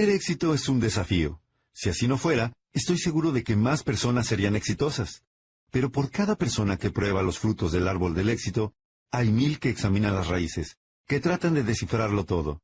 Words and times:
Tener 0.00 0.14
éxito 0.14 0.54
es 0.54 0.66
un 0.70 0.80
desafío. 0.80 1.42
Si 1.74 1.90
así 1.90 2.08
no 2.08 2.16
fuera, 2.16 2.54
estoy 2.72 2.96
seguro 2.96 3.32
de 3.32 3.44
que 3.44 3.54
más 3.54 3.82
personas 3.82 4.28
serían 4.28 4.56
exitosas. 4.56 5.24
Pero 5.70 5.92
por 5.92 6.10
cada 6.10 6.36
persona 6.36 6.78
que 6.78 6.90
prueba 6.90 7.22
los 7.22 7.38
frutos 7.38 7.70
del 7.70 7.86
árbol 7.86 8.14
del 8.14 8.30
éxito, 8.30 8.72
hay 9.12 9.30
mil 9.30 9.58
que 9.58 9.68
examinan 9.68 10.14
las 10.14 10.28
raíces, 10.28 10.78
que 11.06 11.20
tratan 11.20 11.52
de 11.52 11.64
descifrarlo 11.64 12.24
todo. 12.24 12.62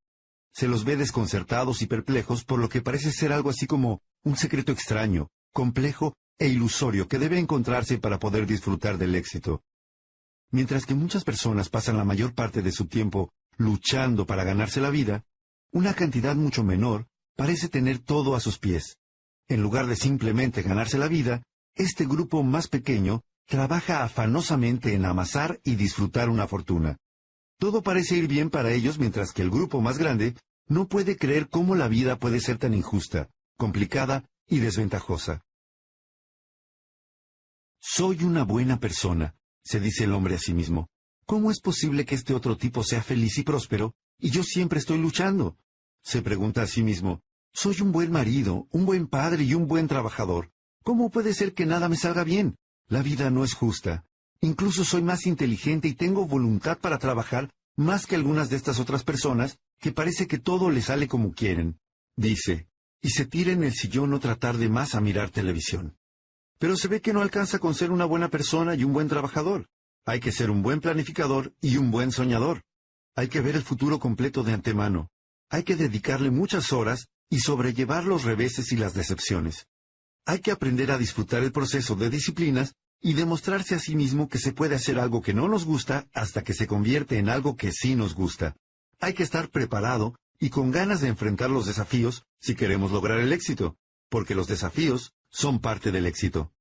Se 0.50 0.66
los 0.66 0.84
ve 0.84 0.96
desconcertados 0.96 1.82
y 1.82 1.86
perplejos 1.86 2.42
por 2.42 2.58
lo 2.58 2.70
que 2.70 2.80
parece 2.80 3.12
ser 3.12 3.34
algo 3.34 3.50
así 3.50 3.66
como 3.66 4.00
un 4.22 4.38
secreto 4.38 4.72
extraño, 4.72 5.28
complejo 5.52 6.14
e 6.38 6.48
ilusorio 6.48 7.06
que 7.06 7.18
debe 7.18 7.38
encontrarse 7.38 7.98
para 7.98 8.18
poder 8.18 8.46
disfrutar 8.46 8.96
del 8.96 9.14
éxito. 9.14 9.62
Mientras 10.52 10.86
que 10.86 10.94
muchas 10.94 11.22
personas 11.22 11.68
pasan 11.68 11.98
la 11.98 12.04
mayor 12.06 12.32
parte 12.32 12.62
de 12.62 12.72
su 12.72 12.86
tiempo 12.86 13.30
luchando 13.58 14.24
para 14.24 14.42
ganarse 14.42 14.80
la 14.80 14.88
vida, 14.88 15.26
una 15.70 15.92
cantidad 15.92 16.34
mucho 16.34 16.64
menor 16.64 17.06
parece 17.36 17.68
tener 17.68 17.98
todo 17.98 18.34
a 18.34 18.40
sus 18.40 18.58
pies. 18.58 18.96
En 19.48 19.62
lugar 19.62 19.86
de 19.86 19.96
simplemente 19.96 20.62
ganarse 20.62 20.98
la 20.98 21.08
vida, 21.08 21.42
este 21.74 22.06
grupo 22.06 22.42
más 22.42 22.68
pequeño 22.68 23.22
trabaja 23.46 24.02
afanosamente 24.02 24.94
en 24.94 25.04
amasar 25.04 25.60
y 25.62 25.76
disfrutar 25.76 26.30
una 26.30 26.48
fortuna. 26.48 26.96
Todo 27.58 27.82
parece 27.82 28.16
ir 28.16 28.26
bien 28.26 28.50
para 28.50 28.72
ellos 28.72 28.98
mientras 28.98 29.32
que 29.32 29.42
el 29.42 29.50
grupo 29.50 29.80
más 29.80 29.98
grande 29.98 30.34
no 30.66 30.88
puede 30.88 31.16
creer 31.16 31.48
cómo 31.48 31.74
la 31.74 31.88
vida 31.88 32.18
puede 32.18 32.40
ser 32.40 32.58
tan 32.58 32.74
injusta, 32.74 33.30
complicada 33.56 34.24
y 34.48 34.58
desventajosa. 34.58 35.42
Soy 37.80 38.24
una 38.24 38.42
buena 38.44 38.80
persona, 38.80 39.36
se 39.62 39.78
dice 39.78 40.04
el 40.04 40.12
hombre 40.12 40.34
a 40.34 40.38
sí 40.38 40.54
mismo. 40.54 40.88
¿Cómo 41.24 41.50
es 41.50 41.60
posible 41.60 42.04
que 42.04 42.14
este 42.14 42.34
otro 42.34 42.56
tipo 42.56 42.82
sea 42.82 43.02
feliz 43.02 43.38
y 43.38 43.42
próspero 43.42 43.94
y 44.18 44.30
yo 44.30 44.42
siempre 44.42 44.78
estoy 44.78 44.98
luchando? 44.98 45.56
Se 46.02 46.22
pregunta 46.22 46.62
a 46.62 46.66
sí 46.66 46.82
mismo. 46.82 47.20
Soy 47.58 47.80
un 47.80 47.90
buen 47.90 48.12
marido, 48.12 48.68
un 48.70 48.84
buen 48.84 49.06
padre 49.06 49.42
y 49.44 49.54
un 49.54 49.66
buen 49.66 49.88
trabajador. 49.88 50.50
¿Cómo 50.84 51.08
puede 51.08 51.32
ser 51.32 51.54
que 51.54 51.64
nada 51.64 51.88
me 51.88 51.96
salga 51.96 52.22
bien? 52.22 52.58
La 52.86 53.00
vida 53.00 53.30
no 53.30 53.44
es 53.44 53.54
justa. 53.54 54.04
Incluso 54.42 54.84
soy 54.84 55.00
más 55.00 55.24
inteligente 55.24 55.88
y 55.88 55.94
tengo 55.94 56.26
voluntad 56.26 56.76
para 56.78 56.98
trabajar 56.98 57.50
más 57.74 58.04
que 58.04 58.14
algunas 58.14 58.50
de 58.50 58.56
estas 58.56 58.78
otras 58.78 59.04
personas 59.04 59.58
que 59.80 59.90
parece 59.90 60.26
que 60.26 60.36
todo 60.36 60.68
les 60.68 60.84
sale 60.84 61.08
como 61.08 61.32
quieren. 61.32 61.78
Dice, 62.14 62.68
y 63.00 63.08
se 63.08 63.24
tira 63.24 63.52
en 63.52 63.64
el 63.64 63.72
sillón 63.72 64.12
otra 64.12 64.36
tarde 64.36 64.68
más 64.68 64.94
a 64.94 65.00
mirar 65.00 65.30
televisión. 65.30 65.96
Pero 66.58 66.76
se 66.76 66.88
ve 66.88 67.00
que 67.00 67.14
no 67.14 67.22
alcanza 67.22 67.58
con 67.58 67.74
ser 67.74 67.90
una 67.90 68.04
buena 68.04 68.28
persona 68.28 68.74
y 68.74 68.84
un 68.84 68.92
buen 68.92 69.08
trabajador. 69.08 69.66
Hay 70.04 70.20
que 70.20 70.30
ser 70.30 70.50
un 70.50 70.62
buen 70.62 70.82
planificador 70.82 71.54
y 71.62 71.78
un 71.78 71.90
buen 71.90 72.12
soñador. 72.12 72.64
Hay 73.14 73.28
que 73.28 73.40
ver 73.40 73.56
el 73.56 73.62
futuro 73.62 73.98
completo 73.98 74.42
de 74.42 74.52
antemano. 74.52 75.08
Hay 75.48 75.62
que 75.62 75.76
dedicarle 75.76 76.30
muchas 76.30 76.70
horas 76.74 77.08
y 77.30 77.40
sobrellevar 77.40 78.04
los 78.04 78.24
reveses 78.24 78.72
y 78.72 78.76
las 78.76 78.94
decepciones. 78.94 79.66
Hay 80.24 80.40
que 80.40 80.50
aprender 80.50 80.90
a 80.90 80.98
disfrutar 80.98 81.42
el 81.42 81.52
proceso 81.52 81.94
de 81.94 82.10
disciplinas 82.10 82.74
y 83.00 83.14
demostrarse 83.14 83.74
a 83.74 83.78
sí 83.78 83.94
mismo 83.94 84.28
que 84.28 84.38
se 84.38 84.52
puede 84.52 84.74
hacer 84.74 84.98
algo 84.98 85.22
que 85.22 85.34
no 85.34 85.48
nos 85.48 85.64
gusta 85.64 86.06
hasta 86.12 86.42
que 86.42 86.54
se 86.54 86.66
convierte 86.66 87.18
en 87.18 87.28
algo 87.28 87.56
que 87.56 87.72
sí 87.72 87.94
nos 87.94 88.14
gusta. 88.14 88.56
Hay 89.00 89.14
que 89.14 89.22
estar 89.22 89.50
preparado 89.50 90.18
y 90.38 90.50
con 90.50 90.70
ganas 90.70 91.00
de 91.00 91.08
enfrentar 91.08 91.50
los 91.50 91.66
desafíos 91.66 92.24
si 92.40 92.54
queremos 92.54 92.92
lograr 92.92 93.18
el 93.20 93.32
éxito, 93.32 93.76
porque 94.08 94.34
los 94.34 94.46
desafíos 94.46 95.14
son 95.28 95.60
parte 95.60 95.92
del 95.92 96.06
éxito. 96.06 96.52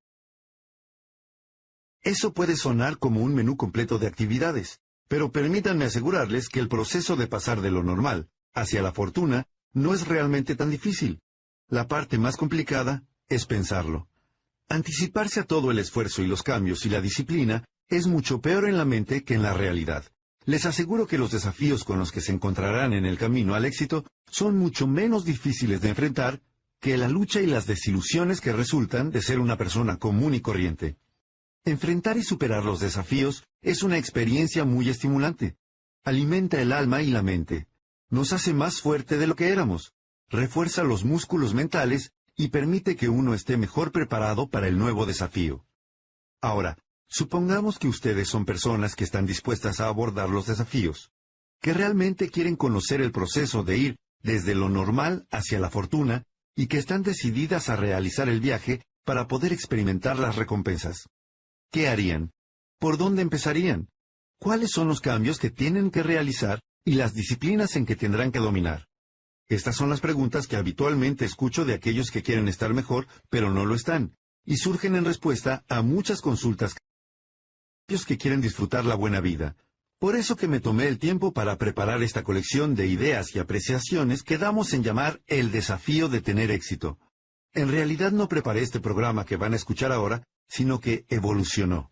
Eso 2.02 2.34
puede 2.34 2.56
sonar 2.56 3.00
como 3.00 3.22
un 3.22 3.34
menú 3.34 3.58
completo 3.58 3.98
de 3.98 4.08
actividades, 4.08 4.80
pero 5.08 5.32
permítanme 5.32 5.86
asegurarles 5.86 6.50
que 6.50 6.60
el 6.60 6.68
proceso 6.68 7.16
de 7.16 7.28
pasar 7.28 7.62
de 7.62 7.72
lo 7.72 7.84
normal 7.84 8.30
hacia 8.54 8.82
la 8.82 8.92
fortuna 8.92 9.48
no 9.76 9.94
es 9.94 10.08
realmente 10.08 10.56
tan 10.56 10.72
difícil. 10.72 11.20
La 11.70 11.88
parte 11.88 12.18
más 12.18 12.38
complicada 12.38 13.04
es 13.28 13.46
pensarlo. 13.46 14.08
Anticiparse 14.70 15.42
a 15.42 15.44
todo 15.44 15.70
el 15.70 15.78
esfuerzo 15.78 16.24
y 16.24 16.28
los 16.28 16.42
cambios 16.42 16.86
y 16.86 16.90
la 16.90 17.02
disciplina 17.02 17.64
es 17.88 18.08
mucho 18.08 18.42
peor 18.42 18.68
en 18.68 18.78
la 18.78 18.86
mente 18.86 19.24
que 19.24 19.36
en 19.36 19.44
la 19.44 19.54
realidad. 19.54 20.06
Les 20.46 20.66
aseguro 20.66 21.06
que 21.06 21.18
los 21.18 21.32
desafíos 21.32 21.84
con 21.84 22.00
los 22.00 22.12
que 22.12 22.22
se 22.22 22.32
encontrarán 22.32 22.94
en 22.94 23.06
el 23.06 23.18
camino 23.18 23.54
al 23.54 23.66
éxito 23.66 24.06
son 24.30 24.58
mucho 24.58 24.88
menos 24.88 25.26
difíciles 25.26 25.82
de 25.82 25.90
enfrentar 25.90 26.42
que 26.80 26.98
la 26.98 27.10
lucha 27.10 27.42
y 27.42 27.48
las 27.48 27.68
desilusiones 27.68 28.42
que 28.42 28.54
resultan 28.54 29.12
de 29.12 29.22
ser 29.22 29.40
una 29.40 29.58
persona 29.58 29.98
común 29.98 30.36
y 30.36 30.40
corriente. 30.40 30.98
Enfrentar 31.64 32.18
y 32.18 32.24
superar 32.24 32.64
los 32.64 32.80
desafíos 32.80 33.44
es 33.62 33.82
una 33.82 33.98
experiencia 33.98 34.66
muy 34.66 34.88
estimulante. 34.90 35.58
Alimenta 36.04 36.62
el 36.62 36.72
alma 36.72 37.02
y 37.02 37.10
la 37.10 37.24
mente. 37.24 37.68
Nos 38.16 38.32
hace 38.32 38.54
más 38.54 38.80
fuerte 38.80 39.18
de 39.18 39.28
lo 39.28 39.36
que 39.36 39.50
éramos. 39.50 39.92
Refuerza 40.30 40.86
los 40.86 41.04
músculos 41.04 41.54
mentales 41.54 42.14
y 42.38 42.48
permite 42.48 42.96
que 42.96 43.10
uno 43.10 43.34
esté 43.34 43.58
mejor 43.58 43.92
preparado 43.92 44.48
para 44.48 44.70
el 44.70 44.78
nuevo 44.78 45.06
desafío. 45.06 45.66
Ahora, 46.42 46.78
supongamos 47.10 47.78
que 47.78 47.90
ustedes 47.90 48.30
son 48.30 48.46
personas 48.46 48.96
que 48.96 49.04
están 49.04 49.26
dispuestas 49.26 49.82
a 49.82 49.88
abordar 49.88 50.30
los 50.30 50.46
desafíos, 50.46 51.12
que 51.60 51.74
realmente 51.74 52.30
quieren 52.30 52.56
conocer 52.56 53.02
el 53.02 53.12
proceso 53.12 53.64
de 53.64 53.78
ir 53.80 53.98
desde 54.24 54.56
lo 54.56 54.70
normal 54.70 55.28
hacia 55.30 55.60
la 55.60 55.70
fortuna 55.70 56.24
y 56.56 56.68
que 56.68 56.78
están 56.78 57.04
decididas 57.04 57.68
a 57.68 57.76
realizar 57.76 58.30
el 58.30 58.40
viaje 58.40 58.82
para 59.04 59.28
poder 59.28 59.52
experimentar 59.52 60.18
las 60.20 60.38
recompensas. 60.38 61.10
¿Qué 61.70 61.90
harían? 61.90 62.32
¿Por 62.80 62.98
dónde 62.98 63.24
empezarían? 63.24 63.90
¿Cuáles 64.40 64.72
son 64.72 64.88
los 64.88 65.02
cambios 65.02 65.38
que 65.38 65.50
tienen 65.50 65.92
que 65.92 66.02
realizar 66.02 66.62
y 66.86 66.94
las 66.94 67.14
disciplinas 67.14 67.76
en 67.76 67.86
que 67.86 67.96
tendrán 67.96 68.32
que 68.32 68.40
dominar? 68.40 68.88
Estas 69.48 69.76
son 69.76 69.90
las 69.90 70.00
preguntas 70.00 70.48
que 70.48 70.56
habitualmente 70.56 71.26
escucho 71.26 71.66
de 71.66 71.74
aquellos 71.74 72.12
que 72.12 72.24
quieren 72.24 72.48
estar 72.48 72.74
mejor, 72.74 73.08
pero 73.30 73.52
no 73.52 73.66
lo 73.66 73.76
están, 73.76 74.16
y 74.46 74.58
surgen 74.58 74.96
en 74.96 75.06
respuesta 75.06 75.66
a 75.68 75.82
muchas 75.82 76.22
consultas 76.22 76.76
que 78.08 78.18
quieren 78.18 78.42
disfrutar 78.42 78.86
la 78.86 78.96
buena 78.96 79.20
vida. 79.20 79.56
Por 80.00 80.16
eso 80.16 80.36
que 80.36 80.48
me 80.48 80.60
tomé 80.60 80.88
el 80.88 80.98
tiempo 81.00 81.34
para 81.34 81.58
preparar 81.58 82.02
esta 82.04 82.24
colección 82.24 82.76
de 82.76 82.88
ideas 82.88 83.36
y 83.36 83.40
apreciaciones 83.40 84.24
que 84.24 84.38
damos 84.38 84.74
en 84.74 84.84
llamar 84.84 85.22
el 85.28 85.52
desafío 85.52 86.10
de 86.10 86.22
tener 86.22 86.52
éxito. 86.52 87.00
En 87.54 87.70
realidad 87.70 88.12
no 88.12 88.28
preparé 88.28 88.62
este 88.62 88.80
programa 88.80 89.26
que 89.26 89.38
van 89.38 89.54
a 89.54 89.56
escuchar 89.56 89.92
ahora, 89.92 90.24
sino 90.48 90.80
que 90.80 91.06
evolucionó. 91.10 91.92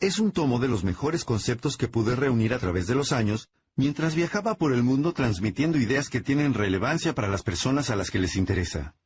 Es 0.00 0.18
un 0.18 0.32
tomo 0.32 0.58
de 0.58 0.68
los 0.68 0.84
mejores 0.84 1.24
conceptos 1.24 1.76
que 1.76 1.88
pude 1.88 2.14
reunir 2.14 2.52
a 2.52 2.58
través 2.58 2.86
de 2.86 2.94
los 2.94 3.12
años 3.12 3.48
mientras 3.78 4.16
viajaba 4.16 4.56
por 4.56 4.72
el 4.72 4.82
mundo 4.82 5.12
transmitiendo 5.12 5.78
ideas 5.78 6.08
que 6.08 6.20
tienen 6.20 6.52
relevancia 6.52 7.14
para 7.14 7.28
las 7.28 7.44
personas 7.44 7.90
a 7.90 7.96
las 7.96 8.10
que 8.10 8.18
les 8.18 8.34
interesa. 8.34 8.96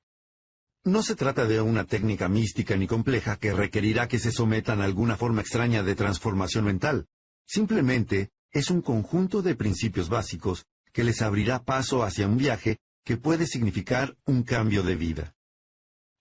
No 0.83 1.03
se 1.03 1.15
trata 1.15 1.45
de 1.45 1.61
una 1.61 1.85
técnica 1.85 2.27
mística 2.29 2.75
ni 2.75 2.87
compleja 2.87 3.37
que 3.37 3.53
requerirá 3.53 4.09
que 4.09 4.19
se 4.19 4.33
sometan 4.33 4.81
a 4.81 4.85
alguna 4.85 5.19
forma 5.19 5.43
extraña 5.43 5.83
de 5.83 5.95
transformación 5.95 6.65
mental. 6.65 7.07
Simplemente 7.47 8.31
es 8.51 8.71
un 8.71 8.81
conjunto 8.81 9.43
de 9.43 9.55
principios 9.55 10.09
básicos 10.09 10.65
que 10.91 11.05
les 11.05 11.21
abrirá 11.21 11.63
paso 11.63 12.03
hacia 12.03 12.27
un 12.27 12.39
viaje 12.39 12.79
que 13.05 13.19
puede 13.19 13.47
significar 13.47 14.17
un 14.25 14.43
cambio 14.43 14.83
de 14.83 14.97
vida. 14.97 15.35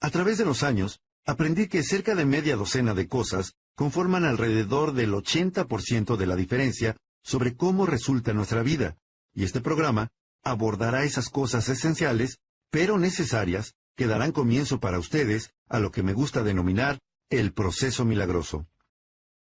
A 0.01 0.09
través 0.09 0.37
de 0.37 0.45
los 0.45 0.61
años, 0.63 0.99
aprendí 1.25 1.67
que 1.67 1.83
cerca 1.83 2.15
de 2.15 2.25
media 2.25 2.57
docena 2.57 2.93
de 2.93 3.07
cosas 3.07 3.53
conforman 3.75 4.25
alrededor 4.25 4.91
del 4.91 5.13
80% 5.13 6.17
de 6.17 6.25
la 6.25 6.35
diferencia 6.35 6.97
sobre 7.23 7.55
cómo 7.55 7.85
resulta 7.85 8.33
nuestra 8.33 8.63
vida, 8.63 8.97
y 9.33 9.43
este 9.43 9.61
programa 9.61 10.09
abordará 10.43 11.03
esas 11.03 11.29
cosas 11.29 11.69
esenciales, 11.69 12.39
pero 12.69 12.97
necesarias, 12.97 13.75
que 13.95 14.07
darán 14.07 14.31
comienzo 14.31 14.79
para 14.79 14.99
ustedes 14.99 15.53
a 15.67 15.79
lo 15.79 15.91
que 15.91 16.03
me 16.03 16.13
gusta 16.13 16.43
denominar 16.43 16.99
el 17.29 17.53
proceso 17.53 18.05
milagroso. 18.05 18.67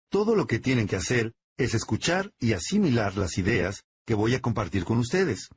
Todo 0.10 0.36
lo 0.36 0.48
que 0.48 0.60
tienen 0.60 0.88
que 0.88 0.96
hacer 0.96 1.34
es 1.58 1.74
escuchar 1.74 2.32
y 2.40 2.54
asimilar 2.54 3.18
las 3.18 3.38
ideas 3.38 3.84
que 4.06 4.14
voy 4.14 4.36
a 4.36 4.42
compartir 4.42 4.86
con 4.86 4.98
ustedes. 5.00 5.50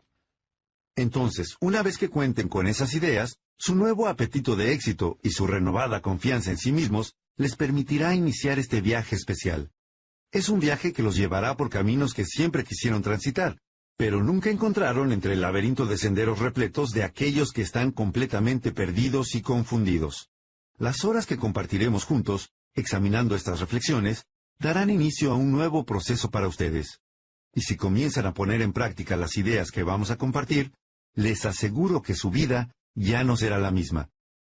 Entonces, 0.96 1.56
una 1.60 1.82
vez 1.82 1.98
que 1.98 2.08
cuenten 2.08 2.48
con 2.48 2.66
esas 2.66 2.94
ideas, 2.94 3.38
su 3.56 3.74
nuevo 3.74 4.08
apetito 4.08 4.56
de 4.56 4.72
éxito 4.72 5.18
y 5.22 5.30
su 5.30 5.46
renovada 5.46 6.02
confianza 6.02 6.50
en 6.50 6.58
sí 6.58 6.72
mismos 6.72 7.14
les 7.36 7.56
permitirá 7.56 8.14
iniciar 8.14 8.58
este 8.58 8.80
viaje 8.80 9.16
especial. 9.16 9.70
Es 10.32 10.48
un 10.48 10.60
viaje 10.60 10.92
que 10.92 11.02
los 11.02 11.16
llevará 11.16 11.56
por 11.56 11.70
caminos 11.70 12.14
que 12.14 12.24
siempre 12.24 12.62
quisieron 12.62 13.02
transitar, 13.02 13.58
pero 13.96 14.22
nunca 14.22 14.48
encontraron 14.48 15.10
entre 15.10 15.32
el 15.32 15.40
laberinto 15.40 15.86
de 15.86 15.98
senderos 15.98 16.38
repletos 16.38 16.90
de 16.90 17.02
aquellos 17.02 17.50
que 17.50 17.62
están 17.62 17.90
completamente 17.90 18.70
perdidos 18.70 19.34
y 19.34 19.42
confundidos. 19.42 20.28
Las 20.78 21.04
horas 21.04 21.26
que 21.26 21.36
compartiremos 21.36 22.04
juntos, 22.04 22.50
examinando 22.74 23.34
estas 23.34 23.58
reflexiones, 23.58 24.24
darán 24.60 24.88
inicio 24.88 25.32
a 25.32 25.34
un 25.34 25.50
nuevo 25.50 25.84
proceso 25.84 26.30
para 26.30 26.46
ustedes. 26.46 27.00
Y 27.52 27.62
si 27.62 27.76
comienzan 27.76 28.26
a 28.26 28.32
poner 28.32 28.62
en 28.62 28.72
práctica 28.72 29.16
las 29.16 29.36
ideas 29.36 29.72
que 29.72 29.82
vamos 29.82 30.12
a 30.12 30.16
compartir, 30.16 30.72
les 31.14 31.44
aseguro 31.44 32.02
que 32.02 32.14
su 32.14 32.30
vida 32.30 32.70
ya 32.94 33.24
no 33.24 33.36
será 33.36 33.58
la 33.58 33.72
misma. 33.72 34.10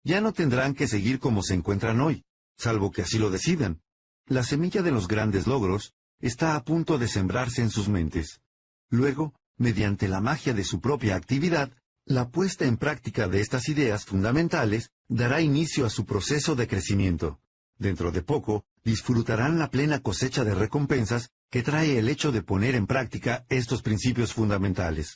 Ya 0.06 0.22
no 0.22 0.32
tendrán 0.32 0.74
que 0.74 0.88
seguir 0.88 1.20
como 1.20 1.44
se 1.44 1.54
encuentran 1.54 2.00
hoy, 2.00 2.24
salvo 2.58 2.92
que 2.92 3.02
así 3.02 3.18
lo 3.18 3.30
decidan, 3.30 3.82
la 4.28 4.44
semilla 4.44 4.82
de 4.82 4.92
los 4.92 5.08
grandes 5.08 5.48
logros 5.48 5.94
está 6.20 6.56
a 6.56 6.64
punto 6.64 6.98
de 6.98 7.08
sembrarse 7.08 7.62
en 7.62 7.70
sus 7.70 7.90
mentes. 7.90 8.42
Luego, 8.90 9.34
mediante 9.58 10.08
la 10.08 10.22
magia 10.22 10.54
de 10.54 10.64
su 10.64 10.80
propia 10.82 11.16
actividad, 11.16 11.72
La 12.08 12.30
puesta 12.30 12.66
en 12.66 12.78
práctica 12.78 13.28
de 13.28 13.42
estas 13.42 13.68
ideas 13.68 14.06
fundamentales 14.06 14.92
dará 15.08 15.42
inicio 15.42 15.88
a 15.88 15.90
su 15.90 16.06
proceso 16.06 16.56
de 16.56 16.68
crecimiento. 16.68 17.40
Dentro 17.80 18.12
de 18.12 18.22
poco, 18.22 18.64
disfrutarán 18.84 19.58
la 19.58 19.72
plena 19.72 20.00
cosecha 20.02 20.44
de 20.44 20.54
recompensas 20.54 21.32
que 21.50 21.64
trae 21.64 21.98
el 21.98 22.08
hecho 22.08 22.32
de 22.32 22.44
poner 22.44 22.76
en 22.76 22.86
práctica 22.86 23.48
estos 23.50 23.82
principios 23.82 24.34
fundamentales. 24.34 25.16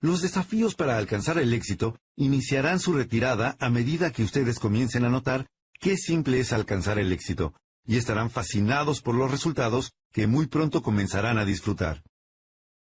Los 0.00 0.22
desafíos 0.22 0.76
para 0.76 0.98
alcanzar 0.98 1.36
el 1.38 1.52
éxito 1.52 1.98
iniciarán 2.14 2.78
su 2.78 2.92
retirada 2.92 3.56
a 3.58 3.68
medida 3.68 4.12
que 4.12 4.22
ustedes 4.22 4.60
comiencen 4.60 5.04
a 5.04 5.08
notar 5.08 5.48
qué 5.80 5.96
simple 5.96 6.38
es 6.38 6.52
alcanzar 6.52 7.00
el 7.00 7.10
éxito, 7.10 7.54
y 7.86 7.96
estarán 7.96 8.30
fascinados 8.30 9.00
por 9.00 9.14
los 9.14 9.30
resultados 9.30 9.92
que 10.12 10.26
muy 10.26 10.46
pronto 10.46 10.82
comenzarán 10.82 11.38
a 11.38 11.44
disfrutar. 11.44 12.02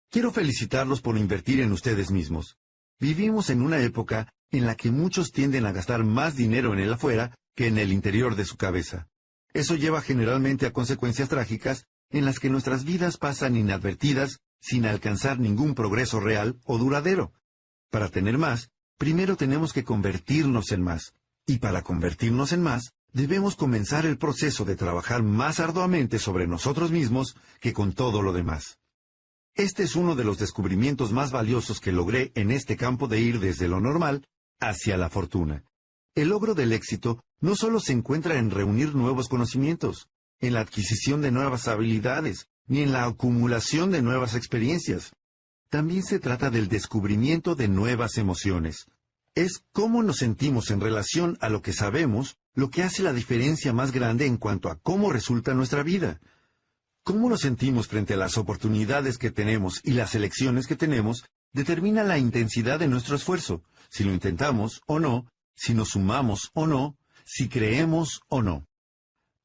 Quiero 0.10 0.32
felicitarlos 0.32 1.02
por 1.02 1.18
invertir 1.18 1.60
en 1.60 1.72
ustedes 1.72 2.12
mismos. 2.12 2.58
Vivimos 3.00 3.50
en 3.50 3.62
una 3.62 3.80
época 3.80 4.34
en 4.52 4.66
la 4.66 4.76
que 4.76 4.92
muchos 4.92 5.32
tienden 5.32 5.66
a 5.66 5.72
gastar 5.72 6.04
más 6.04 6.36
dinero 6.36 6.74
en 6.74 6.80
el 6.80 6.94
afuera 6.94 7.36
que 7.56 7.68
en 7.68 7.78
el 7.78 7.92
interior 7.92 8.36
de 8.36 8.46
su 8.46 8.56
cabeza. 8.56 9.08
Eso 9.54 9.76
lleva 9.76 10.02
generalmente 10.02 10.66
a 10.66 10.74
consecuencias 10.74 11.30
trágicas 11.30 11.86
en 12.10 12.26
las 12.26 12.40
que 12.40 12.50
nuestras 12.50 12.86
vidas 12.86 13.18
pasan 13.18 13.56
inadvertidas 13.56 14.40
sin 14.62 14.86
alcanzar 14.86 15.40
ningún 15.40 15.76
progreso 15.76 16.20
real 16.20 16.60
o 16.64 16.78
duradero. 16.78 17.34
Para 17.90 18.10
tener 18.10 18.38
más, 18.38 18.70
primero 18.98 19.36
tenemos 19.36 19.74
que 19.74 19.84
convertirnos 19.84 20.72
en 20.72 20.82
más. 20.82 21.14
Y 21.46 21.60
para 21.60 21.82
convertirnos 21.82 22.52
en 22.52 22.62
más, 22.62 22.94
debemos 23.14 23.56
comenzar 23.56 24.06
el 24.06 24.18
proceso 24.18 24.66
de 24.66 24.76
trabajar 24.76 25.24
más 25.24 25.60
arduamente 25.60 26.20
sobre 26.20 26.48
nosotros 26.48 26.92
mismos 26.92 27.36
que 27.60 27.74
con 27.74 27.94
todo 27.94 28.22
lo 28.22 28.34
demás. 28.34 28.78
Este 29.56 29.84
es 29.84 29.96
uno 29.96 30.16
de 30.16 30.24
los 30.24 30.38
descubrimientos 30.38 31.12
más 31.12 31.32
valiosos 31.32 31.80
que 31.80 31.92
logré 31.92 32.32
en 32.36 32.52
este 32.52 32.78
campo 32.78 33.08
de 33.08 33.20
ir 33.20 33.40
desde 33.40 33.68
lo 33.68 33.80
normal 33.82 34.28
hacia 34.60 34.98
la 34.98 35.10
fortuna. 35.10 35.64
El 36.14 36.30
logro 36.30 36.54
del 36.54 36.74
éxito 36.74 37.24
no 37.40 37.56
solo 37.56 37.80
se 37.80 37.94
encuentra 37.94 38.38
en 38.38 38.52
reunir 38.52 38.96
nuevos 38.96 39.28
conocimientos, 39.28 40.10
en 40.40 40.54
la 40.54 40.62
adquisición 40.62 41.22
de 41.22 41.32
nuevas 41.32 41.68
habilidades, 41.68 42.48
ni 42.68 42.82
en 42.82 42.92
la 42.92 43.06
acumulación 43.06 43.92
de 43.92 44.02
nuevas 44.02 44.36
experiencias. 44.36 45.12
También 45.70 46.04
se 46.04 46.20
trata 46.20 46.50
del 46.50 46.68
descubrimiento 46.68 47.56
de 47.56 47.68
nuevas 47.68 48.18
emociones. 48.18 48.88
Es 49.38 49.62
cómo 49.72 50.02
nos 50.02 50.18
sentimos 50.18 50.72
en 50.72 50.82
relación 50.82 51.38
a 51.42 51.50
lo 51.50 51.62
que 51.62 51.72
sabemos 51.72 52.40
lo 52.56 52.72
que 52.72 52.82
hace 52.82 53.04
la 53.04 53.14
diferencia 53.14 53.72
más 53.72 53.92
grande 53.92 54.26
en 54.26 54.38
cuanto 54.38 54.68
a 54.68 54.80
cómo 54.80 55.12
resulta 55.12 55.54
nuestra 55.54 55.84
vida. 55.84 56.20
Cómo 57.04 57.30
nos 57.30 57.42
sentimos 57.42 57.88
frente 57.88 58.16
a 58.16 58.18
las 58.18 58.40
oportunidades 58.40 59.20
que 59.20 59.30
tenemos 59.30 59.80
y 59.84 59.92
las 59.92 60.16
elecciones 60.16 60.66
que 60.66 60.76
tenemos 60.76 61.24
determina 61.54 62.04
la 62.04 62.18
intensidad 62.18 62.80
de 62.80 62.88
nuestro 62.88 63.16
esfuerzo, 63.16 63.62
si 63.90 64.04
lo 64.04 64.12
intentamos 64.12 64.82
o 64.88 64.98
no, 64.98 65.32
si 65.54 65.76
nos 65.76 65.90
sumamos 65.90 66.50
o 66.56 66.66
no, 66.66 66.98
si 67.24 67.48
creemos 67.48 68.22
o 68.30 68.42
no. 68.42 68.66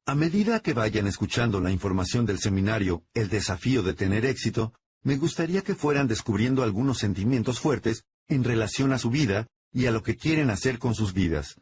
A 0.07 0.15
medida 0.15 0.59
que 0.61 0.73
vayan 0.73 1.05
escuchando 1.05 1.61
la 1.61 1.69
información 1.69 2.25
del 2.25 2.39
seminario 2.39 3.03
El 3.13 3.29
desafío 3.29 3.83
de 3.83 3.93
tener 3.93 4.25
éxito, 4.25 4.73
me 5.03 5.17
gustaría 5.17 5.61
que 5.61 5.75
fueran 5.75 6.07
descubriendo 6.07 6.63
algunos 6.63 6.97
sentimientos 6.97 7.59
fuertes 7.59 8.05
en 8.27 8.43
relación 8.43 8.91
a 8.91 8.97
su 8.97 9.11
vida 9.11 9.47
y 9.73 9.87
a 9.87 9.91
lo 9.91 10.03
que 10.03 10.15
quieren 10.15 10.49
hacer 10.49 10.79
con 10.79 10.95
sus 10.95 11.13
vidas. 11.13 11.55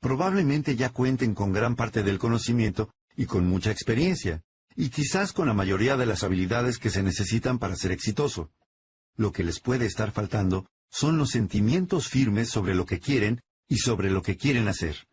Probablemente 0.00 0.74
ya 0.74 0.90
cuenten 0.90 1.34
con 1.34 1.52
gran 1.52 1.76
parte 1.76 2.02
del 2.02 2.18
conocimiento 2.18 2.90
y 3.16 3.26
con 3.26 3.46
mucha 3.46 3.70
experiencia, 3.70 4.42
y 4.74 4.88
quizás 4.88 5.32
con 5.32 5.46
la 5.46 5.54
mayoría 5.54 5.96
de 5.96 6.06
las 6.06 6.24
habilidades 6.24 6.78
que 6.78 6.90
se 6.90 7.02
necesitan 7.02 7.58
para 7.58 7.76
ser 7.76 7.92
exitoso. 7.92 8.50
Lo 9.16 9.32
que 9.32 9.44
les 9.44 9.60
puede 9.60 9.86
estar 9.86 10.10
faltando 10.10 10.66
son 10.90 11.18
los 11.18 11.30
sentimientos 11.30 12.08
firmes 12.08 12.48
sobre 12.48 12.74
lo 12.74 12.84
que 12.84 12.98
quieren 12.98 13.40
y 13.68 13.76
sobre 13.76 14.10
lo 14.10 14.22
que 14.22 14.36
quieren 14.36 14.68
hacer. 14.68 15.06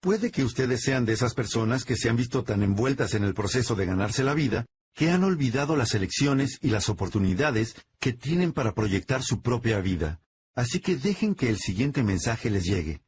Puede 0.00 0.30
que 0.30 0.44
ustedes 0.44 0.82
sean 0.82 1.06
de 1.06 1.14
esas 1.14 1.34
personas 1.34 1.84
que 1.84 1.96
se 1.96 2.08
han 2.08 2.16
visto 2.16 2.44
tan 2.44 2.62
envueltas 2.62 3.14
en 3.14 3.24
el 3.24 3.34
proceso 3.34 3.74
de 3.74 3.86
ganarse 3.86 4.22
la 4.22 4.34
vida, 4.34 4.66
que 4.94 5.10
han 5.10 5.24
olvidado 5.24 5.76
las 5.76 5.94
elecciones 5.94 6.58
y 6.60 6.68
las 6.68 6.88
oportunidades 6.88 7.74
que 7.98 8.12
tienen 8.12 8.52
para 8.52 8.74
proyectar 8.74 9.22
su 9.22 9.40
propia 9.40 9.80
vida. 9.80 10.20
Así 10.54 10.80
que 10.80 10.96
dejen 10.96 11.34
que 11.34 11.48
el 11.48 11.58
siguiente 11.58 12.02
mensaje 12.02 12.50
les 12.50 12.64
llegue. 12.64 13.00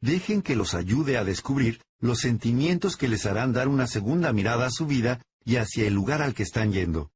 Dejen 0.00 0.42
que 0.42 0.56
los 0.56 0.74
ayude 0.74 1.16
a 1.16 1.24
descubrir 1.24 1.80
los 2.00 2.18
sentimientos 2.18 2.96
que 2.96 3.08
les 3.08 3.26
harán 3.26 3.52
dar 3.52 3.68
una 3.68 3.86
segunda 3.86 4.32
mirada 4.32 4.66
a 4.66 4.70
su 4.70 4.86
vida 4.86 5.22
y 5.44 5.56
hacia 5.56 5.86
el 5.86 5.94
lugar 5.94 6.22
al 6.22 6.34
que 6.34 6.42
están 6.42 6.72
yendo. 6.72 7.10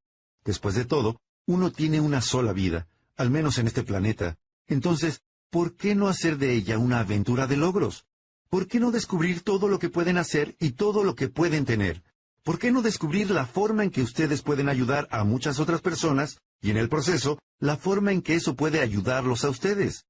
Después 0.45 0.75
de 0.75 0.85
todo, 0.85 1.21
uno 1.47 1.73
tiene 1.73 2.01
una 2.01 2.21
sola 2.21 2.53
vida, 2.53 2.87
al 3.17 3.31
menos 3.31 3.59
en 3.59 3.67
este 3.67 3.83
planeta. 3.83 4.37
Entonces, 4.69 5.21
¿por 5.51 5.75
qué 5.75 5.95
no 5.95 6.09
hacer 6.09 6.39
de 6.39 6.53
ella 6.53 6.79
una 6.79 7.01
aventura 7.01 7.47
de 7.47 7.57
logros? 7.57 8.05
¿Por 8.49 8.69
qué 8.69 8.79
no 8.79 8.91
descubrir 8.93 9.43
todo 9.43 9.69
lo 9.69 9.79
que 9.79 9.89
pueden 9.89 10.19
hacer 10.19 10.57
y 10.61 10.73
todo 10.73 11.03
lo 11.03 11.15
que 11.15 11.29
pueden 11.29 11.65
tener? 11.65 12.03
¿Por 12.47 12.61
qué 12.61 12.71
no 12.71 12.81
descubrir 12.81 13.29
la 13.33 13.45
forma 13.45 13.83
en 13.83 13.91
que 13.91 14.03
ustedes 14.03 14.41
pueden 14.41 14.69
ayudar 14.69 15.09
a 15.11 15.25
muchas 15.25 15.59
otras 15.59 15.81
personas 15.81 16.39
y 16.63 16.71
en 16.71 16.77
el 16.77 16.89
proceso 16.89 17.41
la 17.59 17.77
forma 17.77 18.13
en 18.13 18.23
que 18.23 18.37
eso 18.37 18.55
puede 18.55 18.79
ayudarlos 18.79 19.45
a 19.45 19.51
ustedes? 19.51 20.05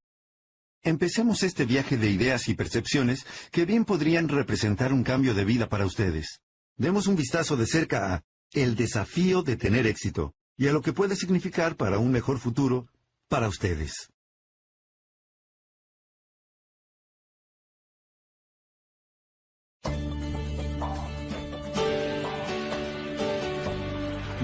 Empecemos 0.82 1.42
este 1.42 1.64
viaje 1.64 1.96
de 1.96 2.10
ideas 2.10 2.48
y 2.48 2.54
percepciones 2.54 3.24
que 3.50 3.64
bien 3.64 3.86
podrían 3.86 4.28
representar 4.28 4.92
un 4.92 5.02
cambio 5.02 5.32
de 5.32 5.46
vida 5.46 5.70
para 5.70 5.86
ustedes. 5.86 6.42
Demos 6.76 7.06
un 7.06 7.16
vistazo 7.16 7.56
de 7.56 7.66
cerca 7.66 8.12
a 8.12 8.22
el 8.52 8.76
desafío 8.76 9.42
de 9.42 9.56
tener 9.56 9.86
éxito 9.86 10.34
y 10.58 10.68
a 10.68 10.72
lo 10.72 10.82
que 10.82 10.92
puede 10.92 11.16
significar 11.16 11.74
para 11.74 11.98
un 11.98 12.12
mejor 12.12 12.38
futuro 12.38 12.86
para 13.28 13.48
ustedes. 13.48 14.10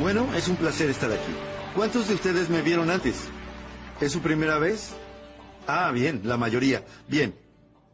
Bueno, 0.03 0.35
es 0.35 0.49
un 0.49 0.57
placer 0.57 0.91
estar 0.91 1.13
aquí. 1.13 1.33
¿Cuántos 1.77 2.09
de 2.09 2.15
ustedes 2.15 2.51
me 2.51 2.61
vieron 2.61 2.91
antes? 2.91 3.29
¿Es 4.01 4.11
su 4.11 4.21
primera 4.21 4.59
vez? 4.59 4.91
Ah, 5.69 5.93
bien, 5.93 6.23
la 6.25 6.37
mayoría. 6.37 6.85
Bien. 7.07 7.37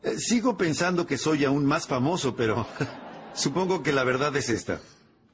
Eh, 0.02 0.16
sigo 0.16 0.56
pensando 0.56 1.06
que 1.06 1.18
soy 1.18 1.44
aún 1.44 1.66
más 1.66 1.86
famoso, 1.86 2.34
pero 2.34 2.66
supongo 3.34 3.82
que 3.82 3.92
la 3.92 4.04
verdad 4.04 4.34
es 4.36 4.48
esta. 4.48 4.80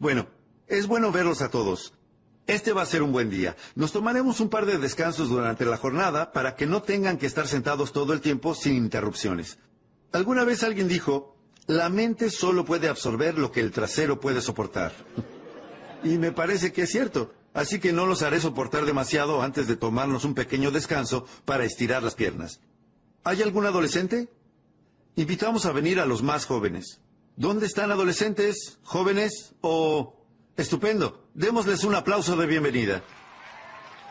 Bueno, 0.01 0.27
es 0.67 0.89
bueno 0.89 1.13
verlos 1.13 1.43
a 1.43 1.49
todos. 1.49 1.95
Este 2.49 2.73
va 2.73 2.83
a 2.83 2.87
ser 2.87 3.05
un 3.05 3.13
buen 3.13 3.31
día. 3.31 3.55
Nos 3.77 3.93
tomaremos 3.93 4.41
un 4.41 4.49
par 4.49 4.67
de 4.67 4.79
descansos 4.79 5.29
durante 5.29 5.65
la 5.65 5.77
jornada 5.77 6.33
para 6.33 6.57
que 6.57 6.67
no 6.67 6.83
tengan 6.83 7.19
que 7.19 7.27
estar 7.27 7.47
sentados 7.47 7.93
todo 7.93 8.13
el 8.13 8.21
tiempo 8.21 8.53
sin 8.53 8.75
interrupciones. 8.75 9.59
Alguna 10.11 10.43
vez 10.43 10.65
alguien 10.65 10.89
dijo, 10.89 11.37
la 11.69 11.89
mente 11.89 12.31
solo 12.31 12.65
puede 12.65 12.89
absorber 12.89 13.39
lo 13.39 13.53
que 13.53 13.61
el 13.61 13.71
trasero 13.71 14.19
puede 14.19 14.41
soportar. 14.41 14.93
Y 16.05 16.19
me 16.19 16.33
parece 16.33 16.73
que 16.73 16.83
es 16.83 16.91
cierto. 16.91 17.33
Así 17.55 17.79
que 17.79 17.93
no 17.93 18.05
los 18.05 18.23
haré 18.23 18.41
soportar 18.41 18.85
demasiado 18.85 19.41
antes 19.41 19.67
de 19.69 19.77
tomarnos 19.77 20.25
un 20.25 20.35
pequeño 20.35 20.71
descanso 20.71 21.25
para 21.45 21.65
estirar 21.65 22.03
las 22.03 22.15
piernas. 22.15 22.61
¿Hay 23.23 23.43
algún 23.43 23.65
adolescente? 23.65 24.29
Invitamos 25.17 25.65
a 25.65 25.73
venir 25.73 26.01
a 26.01 26.07
los 26.07 26.23
más 26.23 26.47
jóvenes. 26.47 27.01
¿Dónde 27.37 27.67
están 27.67 27.91
adolescentes, 27.91 28.79
jóvenes 28.83 29.55
o... 29.61 30.21
Estupendo. 30.57 31.29
Démosles 31.35 31.83
un 31.83 31.95
aplauso 31.95 32.37
de 32.37 32.47
bienvenida. 32.47 33.03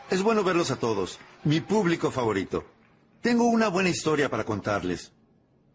Es 0.10 0.22
bueno 0.22 0.44
verlos 0.44 0.72
a 0.72 0.78
todos. 0.78 1.20
Mi 1.44 1.62
público 1.62 2.12
favorito. 2.12 2.66
Tengo 3.22 3.46
una 3.46 3.70
buena 3.70 3.90
historia 3.90 4.30
para 4.30 4.44
contarles. 4.44 5.14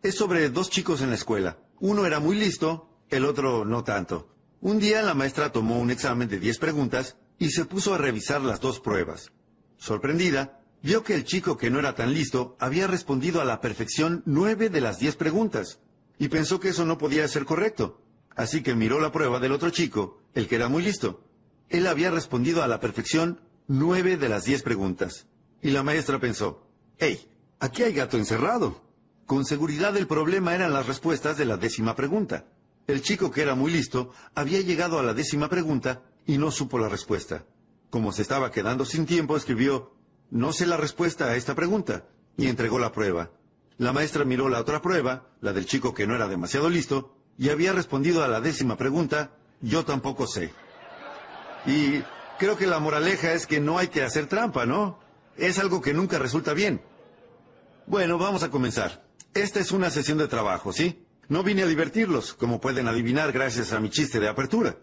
Es 0.03 0.17
sobre 0.17 0.51
dos 0.51 0.69
chicos 0.69 1.01
en 1.01 1.09
la 1.09 1.15
escuela. 1.17 1.59
Uno 1.81 2.05
era 2.07 2.21
muy 2.21 2.37
listo, 2.37 2.89
el 3.09 3.25
otro 3.25 3.65
no 3.65 3.85
tanto. 3.85 4.29
Un 4.61 4.81
día 4.81 5.03
la 5.03 5.15
maestra 5.15 5.53
tomó 5.53 5.79
un 5.79 5.93
examen 5.93 6.29
de 6.29 6.41
diez 6.41 6.59
preguntas 6.59 7.17
y 7.39 7.51
se 7.51 7.65
puso 7.65 7.95
a 7.95 7.99
revisar 7.99 8.41
las 8.41 8.61
dos 8.61 8.81
pruebas. 8.81 9.31
Sorprendida, 9.77 10.61
vio 10.83 11.05
que 11.05 11.15
el 11.15 11.25
chico 11.25 11.57
que 11.57 11.71
no 11.71 11.79
era 11.79 11.95
tan 11.95 12.13
listo 12.13 12.57
había 12.59 12.89
respondido 12.89 13.41
a 13.41 13.45
la 13.45 13.61
perfección 13.61 14.25
nueve 14.27 14.69
de 14.69 14.81
las 14.81 14.99
diez 14.99 15.15
preguntas, 15.15 15.79
y 16.19 16.27
pensó 16.27 16.59
que 16.59 16.71
eso 16.71 16.85
no 16.85 16.99
podía 16.99 17.29
ser 17.29 17.45
correcto. 17.45 18.03
Así 18.35 18.63
que 18.63 18.75
miró 18.75 18.99
la 18.99 19.13
prueba 19.13 19.39
del 19.39 19.53
otro 19.53 19.71
chico, 19.71 20.23
el 20.35 20.49
que 20.49 20.57
era 20.57 20.69
muy 20.69 20.83
listo. 20.83 21.23
Él 21.69 21.87
había 21.87 22.11
respondido 22.11 22.65
a 22.65 22.69
la 22.69 22.81
perfección 22.81 23.41
nueve 23.69 24.17
de 24.17 24.29
las 24.29 24.45
diez 24.45 24.65
preguntas. 24.65 25.29
Y 25.63 25.71
la 25.71 25.85
maestra 25.85 26.19
pensó, 26.19 26.67
¡Hey! 26.99 27.29
Aquí 27.61 27.85
hay 27.85 27.93
gato 27.93 28.17
encerrado. 28.17 28.83
Con 29.27 29.45
seguridad 29.45 29.97
el 29.97 30.09
problema 30.09 30.55
eran 30.55 30.73
las 30.73 30.87
respuestas 30.87 31.37
de 31.37 31.45
la 31.45 31.57
décima 31.57 31.95
pregunta. 31.95 32.47
El 32.89 33.03
chico, 33.03 33.31
que 33.31 33.43
era 33.43 33.55
muy 33.55 33.71
listo, 33.71 34.13
había 34.35 34.63
llegado 34.63 34.99
a 34.99 35.03
la 35.03 35.13
décima 35.13 35.51
pregunta 35.51 36.01
y 36.27 36.39
no 36.39 36.51
supo 36.51 36.79
la 36.79 36.89
respuesta. 36.89 37.45
Como 37.91 38.13
se 38.13 38.23
estaba 38.23 38.51
quedando 38.51 38.87
sin 38.87 39.05
tiempo, 39.05 39.37
escribió, 39.37 39.93
no 40.31 40.55
sé 40.55 40.65
la 40.65 40.79
respuesta 40.79 41.27
a 41.27 41.37
esta 41.37 41.55
pregunta, 41.55 42.07
y 42.39 42.47
entregó 42.47 42.79
la 42.79 42.91
prueba. 42.91 43.31
La 43.77 43.93
maestra 43.93 44.25
miró 44.25 44.49
la 44.49 44.59
otra 44.59 44.81
prueba, 44.81 45.29
la 45.43 45.53
del 45.53 45.67
chico 45.67 45.93
que 45.93 46.07
no 46.07 46.15
era 46.15 46.29
demasiado 46.29 46.71
listo, 46.71 47.15
y 47.37 47.51
había 47.51 47.75
respondido 47.75 48.25
a 48.25 48.29
la 48.29 48.41
décima 48.41 48.79
pregunta, 48.79 49.33
yo 49.61 49.85
tampoco 49.85 50.27
sé. 50.27 50.55
Y 51.67 52.03
creo 52.39 52.57
que 52.57 52.67
la 52.67 52.79
moraleja 52.79 53.35
es 53.35 53.47
que 53.47 53.61
no 53.61 53.77
hay 53.77 53.89
que 53.89 54.03
hacer 54.03 54.29
trampa, 54.29 54.65
¿no? 54.65 54.99
Es 55.37 55.59
algo 55.59 55.83
que 55.83 55.93
nunca 55.93 56.19
resulta 56.19 56.55
bien. 56.55 56.81
Bueno, 57.87 58.17
vamos 58.17 58.43
a 58.45 58.51
comenzar. 58.51 59.05
Esta 59.35 59.61
es 59.61 59.73
una 59.73 59.91
sesión 59.91 60.17
de 60.17 60.27
trabajo, 60.27 60.73
¿sí? 60.73 61.05
No 61.29 61.43
vine 61.43 61.63
a 61.63 61.67
divertirlos, 61.67 62.33
como 62.33 62.59
pueden 62.59 62.89
adivinar 62.89 63.33
gracias 63.33 63.75
a 63.75 63.81
mi 63.81 63.91
chiste 63.91 64.19
de 64.19 64.29
apertura. 64.29 64.79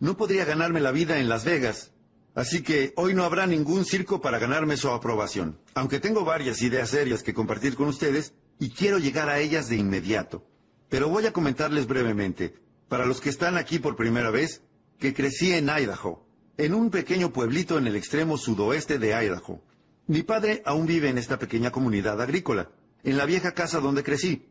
No 0.00 0.16
podría 0.16 0.44
ganarme 0.44 0.80
la 0.80 0.90
vida 0.90 1.18
en 1.20 1.28
Las 1.28 1.44
Vegas. 1.44 1.92
Así 2.34 2.62
que 2.62 2.92
hoy 2.96 3.14
no 3.14 3.22
habrá 3.22 3.46
ningún 3.46 3.84
circo 3.84 4.20
para 4.20 4.40
ganarme 4.40 4.76
su 4.76 4.88
aprobación. 4.90 5.60
Aunque 5.74 6.00
tengo 6.00 6.24
varias 6.24 6.62
ideas 6.62 6.90
serias 6.90 7.22
que 7.22 7.32
compartir 7.32 7.76
con 7.76 7.86
ustedes 7.86 8.34
y 8.58 8.70
quiero 8.70 8.98
llegar 8.98 9.28
a 9.28 9.38
ellas 9.38 9.68
de 9.68 9.76
inmediato. 9.76 10.44
Pero 10.88 11.08
voy 11.08 11.26
a 11.26 11.32
comentarles 11.32 11.86
brevemente, 11.86 12.56
para 12.88 13.06
los 13.06 13.20
que 13.20 13.30
están 13.30 13.56
aquí 13.56 13.78
por 13.78 13.94
primera 13.94 14.30
vez, 14.30 14.62
que 14.98 15.14
crecí 15.14 15.52
en 15.52 15.68
Idaho, 15.68 16.26
en 16.56 16.74
un 16.74 16.90
pequeño 16.90 17.32
pueblito 17.32 17.78
en 17.78 17.86
el 17.86 17.94
extremo 17.94 18.36
sudoeste 18.36 18.98
de 18.98 19.14
Idaho. 19.14 19.62
Mi 20.08 20.24
padre 20.24 20.60
aún 20.66 20.86
vive 20.86 21.08
en 21.08 21.18
esta 21.18 21.38
pequeña 21.38 21.70
comunidad 21.70 22.20
agrícola, 22.20 22.70
en 23.04 23.16
la 23.16 23.26
vieja 23.26 23.52
casa 23.52 23.78
donde 23.78 24.02
crecí. 24.02 24.48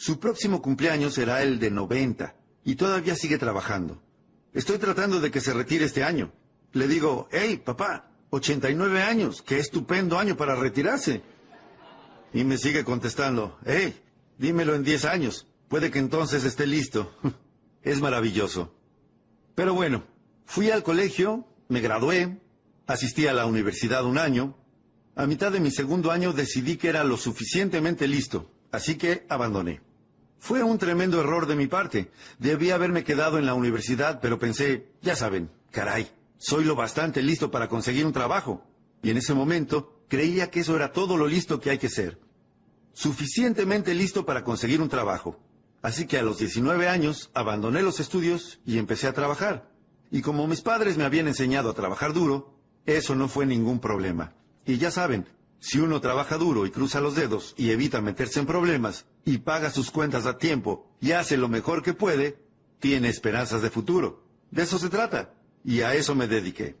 Su 0.00 0.20
próximo 0.20 0.62
cumpleaños 0.62 1.14
será 1.14 1.42
el 1.42 1.58
de 1.58 1.72
90 1.72 2.36
y 2.62 2.76
todavía 2.76 3.16
sigue 3.16 3.36
trabajando. 3.36 4.00
Estoy 4.54 4.78
tratando 4.78 5.18
de 5.18 5.32
que 5.32 5.40
se 5.40 5.52
retire 5.52 5.86
este 5.86 6.04
año. 6.04 6.32
Le 6.72 6.86
digo, 6.86 7.28
hey, 7.32 7.60
papá, 7.64 8.08
89 8.30 9.02
años, 9.02 9.42
qué 9.42 9.58
estupendo 9.58 10.16
año 10.16 10.36
para 10.36 10.54
retirarse. 10.54 11.22
Y 12.32 12.44
me 12.44 12.58
sigue 12.58 12.84
contestando, 12.84 13.58
hey, 13.66 14.00
dímelo 14.38 14.76
en 14.76 14.84
10 14.84 15.04
años, 15.04 15.48
puede 15.66 15.90
que 15.90 15.98
entonces 15.98 16.44
esté 16.44 16.68
listo. 16.68 17.12
es 17.82 18.00
maravilloso. 18.00 18.72
Pero 19.56 19.74
bueno, 19.74 20.04
fui 20.44 20.70
al 20.70 20.84
colegio, 20.84 21.44
me 21.68 21.80
gradué, 21.80 22.38
asistí 22.86 23.26
a 23.26 23.32
la 23.32 23.46
universidad 23.46 24.04
un 24.04 24.18
año. 24.18 24.56
A 25.16 25.26
mitad 25.26 25.50
de 25.50 25.58
mi 25.58 25.72
segundo 25.72 26.12
año 26.12 26.32
decidí 26.32 26.76
que 26.76 26.88
era 26.88 27.02
lo 27.02 27.16
suficientemente 27.16 28.06
listo, 28.06 28.48
así 28.70 28.96
que 28.96 29.26
abandoné. 29.28 29.87
Fue 30.38 30.62
un 30.62 30.78
tremendo 30.78 31.20
error 31.20 31.46
de 31.46 31.56
mi 31.56 31.66
parte. 31.66 32.10
Debí 32.38 32.70
haberme 32.70 33.04
quedado 33.04 33.38
en 33.38 33.46
la 33.46 33.54
universidad, 33.54 34.20
pero 34.20 34.38
pensé, 34.38 34.88
ya 35.02 35.16
saben, 35.16 35.50
caray, 35.70 36.08
soy 36.38 36.64
lo 36.64 36.76
bastante 36.76 37.22
listo 37.22 37.50
para 37.50 37.68
conseguir 37.68 38.06
un 38.06 38.12
trabajo. 38.12 38.64
Y 39.02 39.10
en 39.10 39.16
ese 39.18 39.34
momento 39.34 40.02
creía 40.08 40.50
que 40.50 40.60
eso 40.60 40.76
era 40.76 40.92
todo 40.92 41.16
lo 41.16 41.26
listo 41.26 41.60
que 41.60 41.70
hay 41.70 41.78
que 41.78 41.88
ser. 41.88 42.18
Suficientemente 42.92 43.94
listo 43.94 44.24
para 44.24 44.44
conseguir 44.44 44.80
un 44.80 44.88
trabajo. 44.88 45.38
Así 45.82 46.06
que 46.06 46.18
a 46.18 46.22
los 46.22 46.38
19 46.38 46.88
años 46.88 47.30
abandoné 47.34 47.82
los 47.82 48.00
estudios 48.00 48.60
y 48.64 48.78
empecé 48.78 49.06
a 49.06 49.12
trabajar. 49.12 49.70
Y 50.10 50.22
como 50.22 50.46
mis 50.46 50.62
padres 50.62 50.96
me 50.96 51.04
habían 51.04 51.28
enseñado 51.28 51.70
a 51.70 51.74
trabajar 51.74 52.12
duro, 52.12 52.54
eso 52.86 53.14
no 53.14 53.28
fue 53.28 53.46
ningún 53.46 53.78
problema. 53.78 54.32
Y 54.64 54.78
ya 54.78 54.90
saben, 54.90 55.26
si 55.60 55.80
uno 55.80 56.00
trabaja 56.00 56.36
duro 56.36 56.66
y 56.66 56.70
cruza 56.70 57.00
los 57.00 57.14
dedos 57.14 57.54
y 57.56 57.70
evita 57.70 58.00
meterse 58.00 58.40
en 58.40 58.46
problemas 58.46 59.06
y 59.24 59.38
paga 59.38 59.70
sus 59.70 59.90
cuentas 59.90 60.26
a 60.26 60.38
tiempo 60.38 60.90
y 61.00 61.12
hace 61.12 61.36
lo 61.36 61.48
mejor 61.48 61.82
que 61.82 61.94
puede, 61.94 62.38
tiene 62.78 63.08
esperanzas 63.08 63.62
de 63.62 63.70
futuro. 63.70 64.22
De 64.50 64.62
eso 64.62 64.78
se 64.78 64.88
trata. 64.88 65.34
Y 65.64 65.80
a 65.82 65.94
eso 65.94 66.14
me 66.14 66.28
dediqué. 66.28 66.76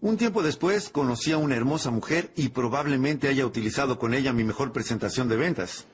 Un 0.00 0.16
tiempo 0.16 0.42
después 0.42 0.88
conocí 0.88 1.32
a 1.32 1.38
una 1.38 1.56
hermosa 1.56 1.90
mujer 1.90 2.30
y 2.36 2.50
probablemente 2.50 3.28
haya 3.28 3.46
utilizado 3.46 3.98
con 3.98 4.14
ella 4.14 4.32
mi 4.32 4.44
mejor 4.44 4.72
presentación 4.72 5.28
de 5.28 5.36
ventas. 5.36 5.86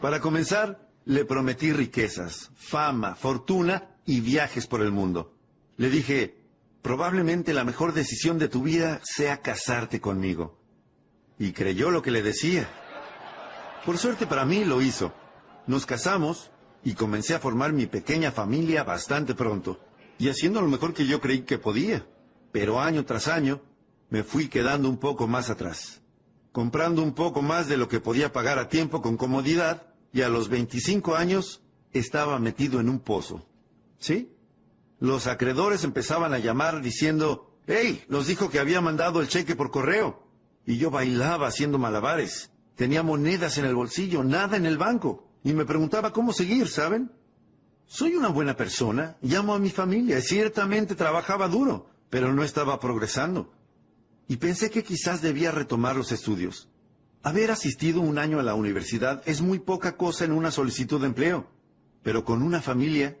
Para 0.00 0.20
comenzar, 0.20 0.88
le 1.04 1.24
prometí 1.24 1.72
riquezas, 1.72 2.50
fama, 2.54 3.14
fortuna 3.14 3.88
y 4.06 4.20
viajes 4.20 4.66
por 4.66 4.82
el 4.82 4.92
mundo. 4.92 5.34
Le 5.76 5.90
dije, 5.90 6.36
probablemente 6.82 7.52
la 7.54 7.64
mejor 7.64 7.94
decisión 7.94 8.38
de 8.38 8.48
tu 8.48 8.62
vida 8.62 9.00
sea 9.02 9.40
casarte 9.40 10.00
conmigo. 10.00 10.58
Y 11.38 11.52
creyó 11.52 11.90
lo 11.90 12.02
que 12.02 12.10
le 12.10 12.22
decía. 12.22 12.68
Por 13.84 13.98
suerte 13.98 14.26
para 14.26 14.44
mí 14.44 14.64
lo 14.64 14.80
hizo. 14.80 15.12
Nos 15.66 15.86
casamos 15.86 16.50
y 16.84 16.94
comencé 16.94 17.34
a 17.34 17.40
formar 17.40 17.72
mi 17.72 17.86
pequeña 17.86 18.30
familia 18.30 18.84
bastante 18.84 19.34
pronto, 19.34 19.80
y 20.18 20.28
haciendo 20.28 20.60
lo 20.60 20.68
mejor 20.68 20.92
que 20.92 21.06
yo 21.06 21.20
creí 21.20 21.42
que 21.42 21.58
podía. 21.58 22.06
Pero 22.52 22.80
año 22.80 23.04
tras 23.04 23.28
año 23.28 23.62
me 24.10 24.22
fui 24.22 24.48
quedando 24.48 24.88
un 24.88 24.98
poco 24.98 25.26
más 25.26 25.50
atrás, 25.50 26.02
comprando 26.52 27.02
un 27.02 27.14
poco 27.14 27.42
más 27.42 27.68
de 27.68 27.76
lo 27.76 27.88
que 27.88 28.00
podía 28.00 28.32
pagar 28.32 28.58
a 28.58 28.68
tiempo 28.68 29.02
con 29.02 29.16
comodidad, 29.16 29.94
y 30.12 30.22
a 30.22 30.28
los 30.28 30.48
25 30.48 31.16
años 31.16 31.62
estaba 31.92 32.38
metido 32.38 32.80
en 32.80 32.88
un 32.88 33.00
pozo. 33.00 33.46
¿Sí? 33.98 34.30
Los 35.00 35.26
acreedores 35.26 35.84
empezaban 35.84 36.32
a 36.32 36.38
llamar 36.38 36.82
diciendo, 36.82 37.58
¡Hey! 37.66 38.04
Nos 38.08 38.26
dijo 38.26 38.50
que 38.50 38.60
había 38.60 38.80
mandado 38.80 39.20
el 39.20 39.28
cheque 39.28 39.56
por 39.56 39.70
correo. 39.70 40.23
Y 40.66 40.78
yo 40.78 40.90
bailaba 40.90 41.48
haciendo 41.48 41.78
malabares. 41.78 42.50
Tenía 42.74 43.02
monedas 43.02 43.58
en 43.58 43.66
el 43.66 43.74
bolsillo, 43.74 44.24
nada 44.24 44.56
en 44.56 44.66
el 44.66 44.78
banco. 44.78 45.28
Y 45.44 45.52
me 45.52 45.64
preguntaba 45.64 46.12
cómo 46.12 46.32
seguir, 46.32 46.68
¿saben? 46.68 47.10
Soy 47.86 48.14
una 48.14 48.28
buena 48.28 48.56
persona, 48.56 49.16
llamo 49.20 49.54
a 49.54 49.58
mi 49.58 49.70
familia, 49.70 50.20
ciertamente 50.20 50.94
trabajaba 50.94 51.48
duro, 51.48 51.90
pero 52.08 52.32
no 52.32 52.42
estaba 52.42 52.80
progresando. 52.80 53.52
Y 54.26 54.36
pensé 54.36 54.70
que 54.70 54.82
quizás 54.82 55.20
debía 55.20 55.50
retomar 55.50 55.94
los 55.96 56.10
estudios. 56.10 56.68
Haber 57.22 57.50
asistido 57.50 58.00
un 58.00 58.18
año 58.18 58.40
a 58.40 58.42
la 58.42 58.54
universidad 58.54 59.22
es 59.26 59.42
muy 59.42 59.58
poca 59.58 59.96
cosa 59.96 60.24
en 60.24 60.32
una 60.32 60.50
solicitud 60.50 61.00
de 61.00 61.06
empleo, 61.06 61.46
pero 62.02 62.24
con 62.24 62.42
una 62.42 62.60
familia 62.60 63.18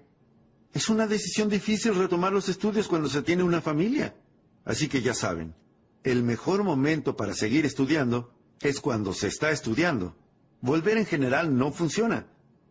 es 0.72 0.88
una 0.88 1.06
decisión 1.06 1.48
difícil 1.48 1.94
retomar 1.94 2.32
los 2.32 2.48
estudios 2.48 2.88
cuando 2.88 3.08
se 3.08 3.22
tiene 3.22 3.42
una 3.42 3.60
familia. 3.60 4.16
Así 4.64 4.88
que 4.88 5.02
ya 5.02 5.14
saben, 5.14 5.54
el 6.04 6.22
mejor 6.22 6.62
momento 6.62 7.16
para 7.16 7.34
seguir 7.34 7.64
estudiando 7.64 8.32
es 8.60 8.80
cuando 8.80 9.12
se 9.14 9.26
está 9.26 9.50
estudiando. 9.50 10.14
Volver 10.60 10.98
en 10.98 11.06
general 11.06 11.56
no 11.56 11.72
funciona, 11.72 12.26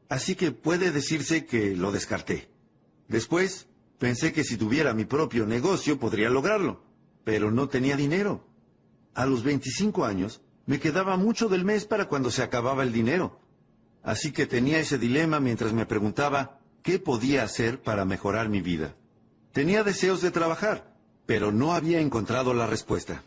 así 0.07 0.35
que 0.35 0.51
puede 0.51 0.91
decirse 0.91 1.45
que 1.45 1.75
lo 1.75 1.91
descarté. 1.91 2.49
Después, 3.07 3.67
pensé 3.97 4.33
que 4.33 4.43
si 4.43 4.55
tuviera 4.55 4.93
mi 4.93 5.05
propio 5.05 5.45
negocio 5.45 5.99
podría 5.99 6.29
lograrlo, 6.29 6.83
pero 7.23 7.51
no 7.51 7.67
tenía 7.69 7.97
dinero. 7.97 8.47
A 9.15 9.25
los 9.25 9.43
25 9.43 10.05
años, 10.05 10.41
me 10.65 10.79
quedaba 10.79 11.17
mucho 11.17 11.49
del 11.49 11.65
mes 11.65 11.85
para 11.85 12.07
cuando 12.07 12.31
se 12.31 12.43
acababa 12.43 12.83
el 12.83 12.93
dinero. 12.93 13.39
Así 14.03 14.31
que 14.31 14.45
tenía 14.45 14.79
ese 14.79 14.97
dilema 14.97 15.39
mientras 15.39 15.73
me 15.73 15.85
preguntaba 15.85 16.59
qué 16.83 16.99
podía 16.99 17.43
hacer 17.43 17.81
para 17.81 18.05
mejorar 18.05 18.49
mi 18.49 18.61
vida. 18.61 18.95
Tenía 19.51 19.83
deseos 19.83 20.21
de 20.21 20.31
trabajar, 20.31 20.92
pero 21.25 21.51
no 21.51 21.74
había 21.74 22.00
encontrado 22.00 22.53
la 22.53 22.68
respuesta. 22.68 23.24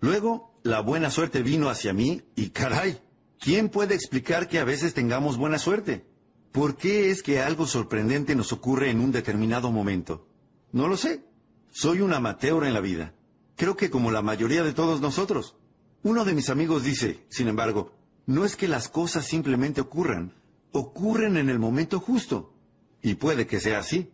Luego, 0.00 0.60
la 0.62 0.80
buena 0.80 1.10
suerte 1.10 1.42
vino 1.42 1.68
hacia 1.68 1.92
mí 1.92 2.22
y 2.36 2.50
caray, 2.50 3.00
¿quién 3.40 3.68
puede 3.68 3.94
explicar 3.94 4.48
que 4.48 4.58
a 4.58 4.64
veces 4.64 4.94
tengamos 4.94 5.36
buena 5.36 5.58
suerte? 5.58 6.06
¿Por 6.52 6.76
qué 6.76 7.10
es 7.10 7.22
que 7.22 7.40
algo 7.40 7.66
sorprendente 7.66 8.34
nos 8.34 8.52
ocurre 8.52 8.90
en 8.90 9.00
un 9.00 9.12
determinado 9.12 9.70
momento? 9.70 10.28
No 10.72 10.88
lo 10.88 10.96
sé. 10.96 11.24
Soy 11.70 12.00
un 12.00 12.12
amateur 12.12 12.64
en 12.64 12.74
la 12.74 12.80
vida. 12.80 13.14
Creo 13.56 13.76
que 13.76 13.90
como 13.90 14.10
la 14.10 14.22
mayoría 14.22 14.62
de 14.62 14.72
todos 14.72 15.00
nosotros. 15.00 15.56
Uno 16.02 16.24
de 16.24 16.34
mis 16.34 16.50
amigos 16.50 16.84
dice, 16.84 17.24
sin 17.28 17.48
embargo, 17.48 17.92
no 18.26 18.44
es 18.44 18.56
que 18.56 18.68
las 18.68 18.88
cosas 18.88 19.26
simplemente 19.26 19.80
ocurran, 19.80 20.32
ocurren 20.78 21.36
en 21.36 21.48
el 21.48 21.58
momento 21.58 22.00
justo. 22.00 22.54
Y 23.02 23.14
puede 23.14 23.46
que 23.46 23.60
sea 23.60 23.78
así. 23.78 24.10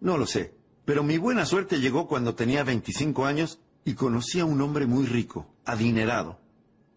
No 0.00 0.16
lo 0.18 0.26
sé. 0.26 0.54
Pero 0.84 1.02
mi 1.02 1.18
buena 1.18 1.46
suerte 1.46 1.80
llegó 1.80 2.08
cuando 2.08 2.34
tenía 2.34 2.64
25 2.64 3.24
años 3.24 3.60
y 3.84 3.94
conocí 3.94 4.40
a 4.40 4.44
un 4.44 4.60
hombre 4.60 4.86
muy 4.86 5.06
rico, 5.06 5.46
adinerado. 5.64 6.40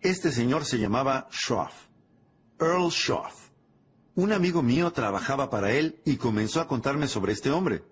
Este 0.01 0.31
señor 0.31 0.65
se 0.65 0.79
llamaba 0.79 1.27
Schroff. 1.31 1.73
Earl 2.59 2.91
Schroff. 2.91 3.49
Un 4.15 4.31
amigo 4.31 4.61
mío 4.61 4.91
trabajaba 4.91 5.49
para 5.49 5.71
él 5.71 6.01
y 6.05 6.17
comenzó 6.17 6.61
a 6.61 6.67
contarme 6.67 7.07
sobre 7.07 7.33
este 7.33 7.51
hombre. 7.51 7.83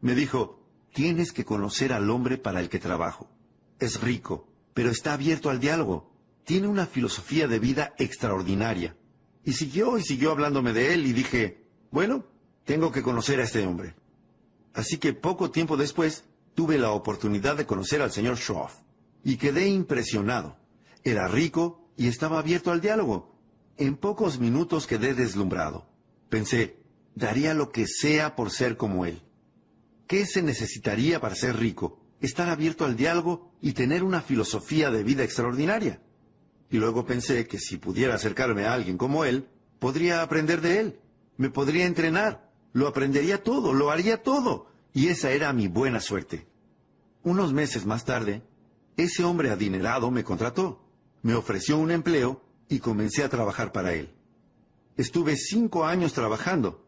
Me 0.00 0.14
dijo, 0.14 0.60
tienes 0.92 1.32
que 1.32 1.44
conocer 1.44 1.92
al 1.92 2.10
hombre 2.10 2.38
para 2.38 2.60
el 2.60 2.68
que 2.68 2.78
trabajo. 2.78 3.30
Es 3.78 4.00
rico, 4.00 4.48
pero 4.74 4.90
está 4.90 5.12
abierto 5.12 5.50
al 5.50 5.60
diálogo. 5.60 6.10
Tiene 6.44 6.68
una 6.68 6.86
filosofía 6.86 7.46
de 7.46 7.58
vida 7.58 7.94
extraordinaria. 7.98 8.96
Y 9.48 9.54
siguió 9.54 9.96
y 9.96 10.02
siguió 10.02 10.32
hablándome 10.32 10.74
de 10.74 10.92
él 10.92 11.06
y 11.06 11.14
dije, 11.14 11.64
bueno, 11.90 12.26
tengo 12.66 12.92
que 12.92 13.00
conocer 13.00 13.40
a 13.40 13.44
este 13.44 13.66
hombre. 13.66 13.94
Así 14.74 14.98
que 14.98 15.14
poco 15.14 15.50
tiempo 15.50 15.78
después 15.78 16.24
tuve 16.54 16.76
la 16.76 16.90
oportunidad 16.90 17.56
de 17.56 17.64
conocer 17.64 18.02
al 18.02 18.12
señor 18.12 18.36
Schroff 18.36 18.74
y 19.24 19.38
quedé 19.38 19.66
impresionado. 19.66 20.58
Era 21.02 21.28
rico 21.28 21.88
y 21.96 22.08
estaba 22.08 22.38
abierto 22.38 22.72
al 22.72 22.82
diálogo. 22.82 23.34
En 23.78 23.96
pocos 23.96 24.38
minutos 24.38 24.86
quedé 24.86 25.14
deslumbrado. 25.14 25.88
Pensé, 26.28 26.76
daría 27.14 27.54
lo 27.54 27.70
que 27.72 27.86
sea 27.86 28.36
por 28.36 28.50
ser 28.50 28.76
como 28.76 29.06
él. 29.06 29.22
¿Qué 30.06 30.26
se 30.26 30.42
necesitaría 30.42 31.22
para 31.22 31.34
ser 31.34 31.56
rico? 31.56 31.98
Estar 32.20 32.50
abierto 32.50 32.84
al 32.84 32.96
diálogo 32.96 33.50
y 33.62 33.72
tener 33.72 34.02
una 34.04 34.20
filosofía 34.20 34.90
de 34.90 35.04
vida 35.04 35.24
extraordinaria. 35.24 36.02
Y 36.70 36.78
luego 36.78 37.06
pensé 37.06 37.46
que 37.46 37.58
si 37.58 37.76
pudiera 37.76 38.14
acercarme 38.14 38.64
a 38.66 38.74
alguien 38.74 38.98
como 38.98 39.24
él, 39.24 39.48
podría 39.78 40.22
aprender 40.22 40.60
de 40.60 40.80
él, 40.80 41.00
me 41.36 41.50
podría 41.50 41.86
entrenar, 41.86 42.50
lo 42.72 42.88
aprendería 42.88 43.42
todo, 43.42 43.72
lo 43.72 43.90
haría 43.90 44.22
todo. 44.22 44.66
Y 44.92 45.08
esa 45.08 45.30
era 45.30 45.52
mi 45.52 45.68
buena 45.68 46.00
suerte. 46.00 46.46
unos 47.22 47.52
meses 47.52 47.84
más 47.84 48.04
tarde, 48.04 48.42
ese 48.96 49.22
hombre 49.22 49.50
adinerado 49.50 50.10
me 50.10 50.24
contrató, 50.24 50.82
me 51.22 51.34
ofreció 51.34 51.76
un 51.78 51.90
empleo 51.90 52.42
y 52.68 52.78
comencé 52.78 53.22
a 53.22 53.28
trabajar 53.28 53.70
para 53.70 53.92
él. 53.92 54.14
Estuve 54.96 55.36
cinco 55.36 55.84
años 55.84 56.12
trabajando 56.12 56.84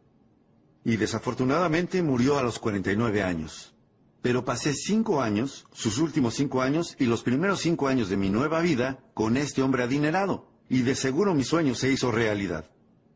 y 0.84 0.96
desafortunadamente 0.96 2.02
murió 2.02 2.38
a 2.38 2.42
los 2.42 2.58
49 2.58 3.22
años. 3.22 3.74
Pero 4.22 4.44
pasé 4.44 4.74
cinco 4.74 5.22
años, 5.22 5.66
sus 5.72 5.98
últimos 5.98 6.34
cinco 6.34 6.60
años 6.60 6.94
y 6.98 7.06
los 7.06 7.22
primeros 7.22 7.60
cinco 7.60 7.88
años 7.88 8.08
de 8.08 8.16
mi 8.16 8.28
nueva 8.28 8.60
vida 8.60 9.04
con 9.14 9.36
este 9.36 9.62
hombre 9.62 9.82
adinerado, 9.82 10.48
y 10.68 10.82
de 10.82 10.94
seguro 10.94 11.34
mi 11.34 11.44
sueño 11.44 11.74
se 11.74 11.90
hizo 11.90 12.12
realidad. 12.12 12.70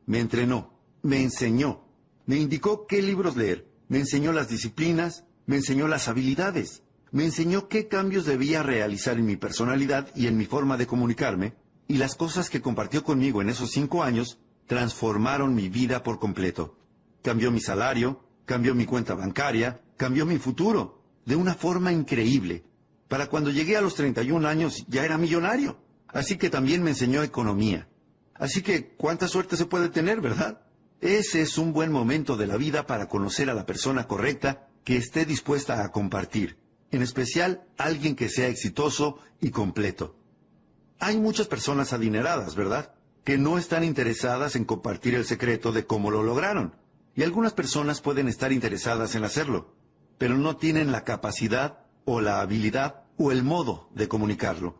Me 0.06 0.20
entrenó, 0.20 0.78
me 1.02 1.22
enseñó, 1.22 1.84
me 2.26 2.36
indicó 2.36 2.86
qué 2.86 3.02
libros 3.02 3.36
leer, 3.36 3.68
me 3.88 3.98
enseñó 3.98 4.32
las 4.32 4.48
disciplinas, 4.48 5.24
me 5.46 5.56
enseñó 5.56 5.88
las 5.88 6.08
habilidades, 6.08 6.82
me 7.10 7.24
enseñó 7.24 7.68
qué 7.68 7.86
cambios 7.86 8.24
debía 8.24 8.62
realizar 8.62 9.18
en 9.18 9.26
mi 9.26 9.36
personalidad 9.36 10.08
y 10.16 10.26
en 10.26 10.36
mi 10.36 10.46
forma 10.46 10.76
de 10.76 10.86
comunicarme, 10.86 11.54
y 11.86 11.98
las 11.98 12.14
cosas 12.14 12.48
que 12.48 12.62
compartió 12.62 13.04
conmigo 13.04 13.42
en 13.42 13.50
esos 13.50 13.70
cinco 13.70 14.02
años 14.02 14.38
transformaron 14.66 15.54
mi 15.54 15.68
vida 15.68 16.02
por 16.02 16.18
completo. 16.18 16.78
Cambió 17.22 17.50
mi 17.52 17.60
salario, 17.60 18.24
cambió 18.46 18.74
mi 18.74 18.86
cuenta 18.86 19.14
bancaria, 19.14 19.80
cambió 19.96 20.26
mi 20.26 20.38
futuro, 20.38 21.02
de 21.24 21.36
una 21.36 21.54
forma 21.54 21.92
increíble. 21.92 22.64
Para 23.08 23.28
cuando 23.28 23.50
llegué 23.50 23.76
a 23.76 23.80
los 23.80 23.94
31 23.94 24.46
años 24.48 24.84
ya 24.88 25.04
era 25.04 25.18
millonario. 25.18 25.78
Así 26.08 26.36
que 26.36 26.50
también 26.50 26.82
me 26.82 26.90
enseñó 26.90 27.22
economía. 27.22 27.88
Así 28.34 28.62
que, 28.62 28.94
¿cuánta 28.96 29.28
suerte 29.28 29.56
se 29.56 29.66
puede 29.66 29.88
tener, 29.88 30.20
verdad? 30.20 30.60
Ese 31.00 31.42
es 31.42 31.58
un 31.58 31.72
buen 31.72 31.92
momento 31.92 32.36
de 32.36 32.46
la 32.46 32.56
vida 32.56 32.86
para 32.86 33.08
conocer 33.08 33.50
a 33.50 33.54
la 33.54 33.66
persona 33.66 34.06
correcta 34.06 34.68
que 34.84 34.96
esté 34.96 35.24
dispuesta 35.24 35.84
a 35.84 35.90
compartir, 35.90 36.58
en 36.90 37.02
especial 37.02 37.64
alguien 37.78 38.16
que 38.16 38.28
sea 38.28 38.48
exitoso 38.48 39.18
y 39.40 39.50
completo. 39.50 40.16
Hay 40.98 41.18
muchas 41.18 41.46
personas 41.46 41.92
adineradas, 41.92 42.54
¿verdad? 42.54 42.94
Que 43.24 43.38
no 43.38 43.58
están 43.58 43.84
interesadas 43.84 44.56
en 44.56 44.64
compartir 44.64 45.14
el 45.14 45.24
secreto 45.24 45.72
de 45.72 45.86
cómo 45.86 46.10
lo 46.10 46.22
lograron. 46.22 46.76
Y 47.14 47.22
algunas 47.22 47.52
personas 47.52 48.00
pueden 48.00 48.28
estar 48.28 48.52
interesadas 48.52 49.14
en 49.14 49.24
hacerlo, 49.24 49.74
pero 50.24 50.38
no 50.38 50.56
tienen 50.56 50.90
la 50.90 51.04
capacidad 51.04 51.80
o 52.06 52.22
la 52.22 52.40
habilidad 52.40 53.02
o 53.18 53.30
el 53.30 53.42
modo 53.42 53.90
de 53.94 54.08
comunicarlo. 54.08 54.78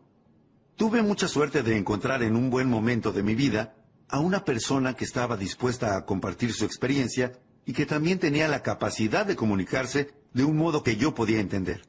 Tuve 0.75 1.03
mucha 1.03 1.27
suerte 1.27 1.61
de 1.61 1.77
encontrar 1.77 2.23
en 2.23 2.35
un 2.35 2.49
buen 2.49 2.67
momento 2.67 3.11
de 3.11 3.21
mi 3.21 3.35
vida 3.35 3.75
a 4.09 4.19
una 4.21 4.43
persona 4.43 4.95
que 4.95 5.05
estaba 5.05 5.37
dispuesta 5.37 5.97
a 5.97 6.03
compartir 6.03 6.51
su 6.51 6.65
experiencia 6.65 7.33
y 7.63 7.73
que 7.73 7.85
también 7.85 8.17
tenía 8.17 8.47
la 8.47 8.63
capacidad 8.63 9.23
de 9.23 9.35
comunicarse 9.35 10.15
de 10.33 10.43
un 10.43 10.57
modo 10.57 10.81
que 10.81 10.95
yo 10.95 11.13
podía 11.13 11.41
entender. 11.41 11.83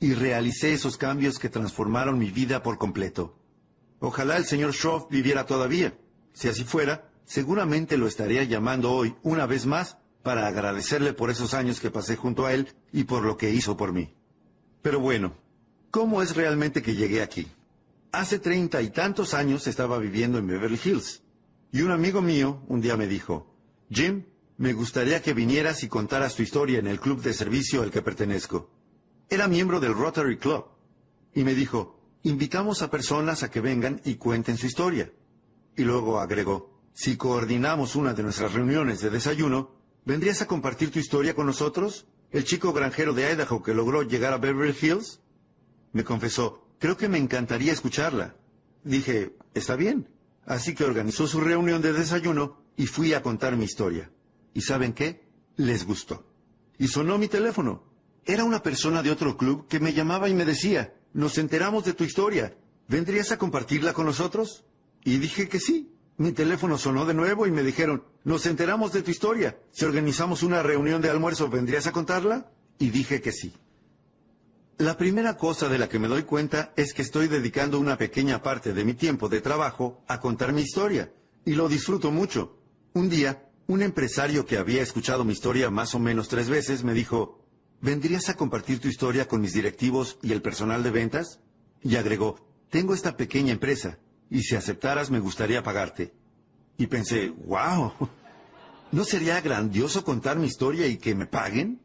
Y 0.00 0.14
realicé 0.14 0.72
esos 0.72 0.96
cambios 0.96 1.38
que 1.38 1.50
transformaron 1.50 2.18
mi 2.18 2.32
vida 2.32 2.64
por 2.64 2.78
completo. 2.78 3.38
Ojalá 4.00 4.36
el 4.38 4.44
señor 4.44 4.72
Schroff 4.72 5.08
viviera 5.08 5.46
todavía. 5.46 5.96
Si 6.32 6.48
así 6.48 6.64
fuera, 6.64 7.12
seguramente 7.24 7.96
lo 7.96 8.08
estaría 8.08 8.42
llamando 8.42 8.90
hoy 8.90 9.14
una 9.22 9.46
vez 9.46 9.66
más 9.66 9.98
para 10.24 10.48
agradecerle 10.48 11.12
por 11.12 11.30
esos 11.30 11.54
años 11.54 11.78
que 11.78 11.92
pasé 11.92 12.16
junto 12.16 12.44
a 12.44 12.52
él 12.52 12.74
y 12.92 13.04
por 13.04 13.24
lo 13.24 13.36
que 13.36 13.50
hizo 13.50 13.76
por 13.76 13.92
mí. 13.92 14.14
Pero 14.82 15.00
bueno, 15.00 15.34
¿cómo 15.90 16.22
es 16.22 16.36
realmente 16.36 16.82
que 16.82 16.94
llegué 16.94 17.22
aquí? 17.22 17.46
Hace 18.12 18.38
treinta 18.38 18.80
y 18.80 18.90
tantos 18.90 19.34
años 19.34 19.66
estaba 19.66 19.98
viviendo 19.98 20.38
en 20.38 20.46
Beverly 20.46 20.80
Hills, 20.82 21.22
y 21.72 21.82
un 21.82 21.90
amigo 21.90 22.22
mío 22.22 22.62
un 22.68 22.80
día 22.80 22.96
me 22.96 23.06
dijo, 23.06 23.54
Jim, 23.90 24.24
me 24.56 24.72
gustaría 24.72 25.22
que 25.22 25.34
vinieras 25.34 25.82
y 25.82 25.88
contaras 25.88 26.34
tu 26.34 26.42
historia 26.42 26.78
en 26.78 26.86
el 26.86 27.00
club 27.00 27.22
de 27.22 27.32
servicio 27.32 27.82
al 27.82 27.90
que 27.90 28.02
pertenezco. 28.02 28.70
Era 29.28 29.46
miembro 29.46 29.78
del 29.78 29.94
Rotary 29.94 30.38
Club, 30.38 30.64
y 31.34 31.44
me 31.44 31.54
dijo, 31.54 32.00
invitamos 32.22 32.82
a 32.82 32.90
personas 32.90 33.42
a 33.42 33.50
que 33.50 33.60
vengan 33.60 34.00
y 34.04 34.16
cuenten 34.16 34.56
su 34.56 34.66
historia. 34.66 35.12
Y 35.76 35.84
luego 35.84 36.18
agregó, 36.18 36.80
si 36.92 37.16
coordinamos 37.16 37.94
una 37.94 38.14
de 38.14 38.22
nuestras 38.22 38.54
reuniones 38.54 39.00
de 39.00 39.10
desayuno, 39.10 39.70
¿vendrías 40.04 40.42
a 40.42 40.46
compartir 40.46 40.90
tu 40.90 40.98
historia 40.98 41.34
con 41.34 41.46
nosotros? 41.46 42.06
¿El 42.30 42.44
chico 42.44 42.72
granjero 42.72 43.14
de 43.14 43.32
Idaho 43.32 43.62
que 43.62 43.72
logró 43.72 44.02
llegar 44.02 44.32
a 44.32 44.38
Beverly 44.38 44.76
Hills? 44.80 45.20
Me 45.92 46.04
confesó, 46.04 46.68
creo 46.78 46.96
que 46.96 47.08
me 47.08 47.18
encantaría 47.18 47.72
escucharla. 47.72 48.36
Dije, 48.84 49.34
está 49.54 49.76
bien. 49.76 50.08
Así 50.44 50.74
que 50.74 50.84
organizó 50.84 51.26
su 51.26 51.40
reunión 51.40 51.82
de 51.82 51.92
desayuno 51.92 52.62
y 52.76 52.86
fui 52.86 53.14
a 53.14 53.22
contar 53.22 53.56
mi 53.56 53.64
historia. 53.64 54.10
¿Y 54.54 54.60
saben 54.60 54.92
qué? 54.92 55.26
Les 55.56 55.86
gustó. 55.86 56.26
Y 56.78 56.88
sonó 56.88 57.18
mi 57.18 57.28
teléfono. 57.28 57.82
Era 58.24 58.44
una 58.44 58.62
persona 58.62 59.02
de 59.02 59.10
otro 59.10 59.36
club 59.36 59.66
que 59.66 59.80
me 59.80 59.92
llamaba 59.92 60.28
y 60.28 60.34
me 60.34 60.44
decía, 60.44 60.94
nos 61.12 61.38
enteramos 61.38 61.84
de 61.84 61.94
tu 61.94 62.04
historia. 62.04 62.56
¿Vendrías 62.88 63.32
a 63.32 63.38
compartirla 63.38 63.92
con 63.92 64.06
nosotros? 64.06 64.64
Y 65.02 65.18
dije 65.18 65.48
que 65.48 65.60
sí. 65.60 65.94
Mi 66.18 66.32
teléfono 66.32 66.78
sonó 66.78 67.06
de 67.06 67.14
nuevo 67.14 67.46
y 67.46 67.52
me 67.52 67.62
dijeron, 67.62 68.02
nos 68.24 68.44
enteramos 68.46 68.92
de 68.92 69.02
tu 69.02 69.12
historia. 69.12 69.56
Si 69.70 69.84
organizamos 69.84 70.42
una 70.42 70.64
reunión 70.64 71.00
de 71.00 71.10
almuerzo, 71.10 71.48
¿vendrías 71.48 71.86
a 71.86 71.92
contarla? 71.92 72.50
Y 72.76 72.90
dije 72.90 73.20
que 73.20 73.30
sí. 73.30 73.54
La 74.78 74.96
primera 74.96 75.36
cosa 75.36 75.68
de 75.68 75.78
la 75.78 75.88
que 75.88 76.00
me 76.00 76.08
doy 76.08 76.24
cuenta 76.24 76.72
es 76.74 76.92
que 76.92 77.02
estoy 77.02 77.28
dedicando 77.28 77.78
una 77.78 77.96
pequeña 77.96 78.42
parte 78.42 78.72
de 78.72 78.84
mi 78.84 78.94
tiempo 78.94 79.28
de 79.28 79.40
trabajo 79.40 80.02
a 80.08 80.18
contar 80.18 80.52
mi 80.52 80.62
historia, 80.62 81.12
y 81.44 81.54
lo 81.54 81.68
disfruto 81.68 82.10
mucho. 82.10 82.58
Un 82.94 83.08
día, 83.08 83.48
un 83.68 83.82
empresario 83.82 84.44
que 84.44 84.58
había 84.58 84.82
escuchado 84.82 85.24
mi 85.24 85.34
historia 85.34 85.70
más 85.70 85.94
o 85.94 86.00
menos 86.00 86.26
tres 86.26 86.48
veces 86.48 86.82
me 86.82 86.94
dijo, 86.94 87.44
¿vendrías 87.80 88.28
a 88.28 88.36
compartir 88.36 88.80
tu 88.80 88.88
historia 88.88 89.28
con 89.28 89.40
mis 89.40 89.52
directivos 89.52 90.18
y 90.20 90.32
el 90.32 90.42
personal 90.42 90.82
de 90.82 90.90
ventas? 90.90 91.40
Y 91.80 91.94
agregó, 91.94 92.44
tengo 92.70 92.92
esta 92.92 93.16
pequeña 93.16 93.52
empresa, 93.52 93.98
y 94.30 94.42
si 94.42 94.56
aceptaras 94.56 95.10
me 95.10 95.20
gustaría 95.20 95.62
pagarte. 95.62 96.12
Y 96.76 96.86
pensé, 96.86 97.28
wow, 97.46 97.92
¿no 98.92 99.04
sería 99.04 99.40
grandioso 99.40 100.04
contar 100.04 100.38
mi 100.38 100.46
historia 100.46 100.86
y 100.86 100.98
que 100.98 101.14
me 101.14 101.26
paguen? 101.26 101.80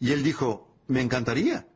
Y 0.00 0.12
él 0.12 0.22
dijo, 0.22 0.76
me 0.86 1.00
encantaría. 1.00 1.66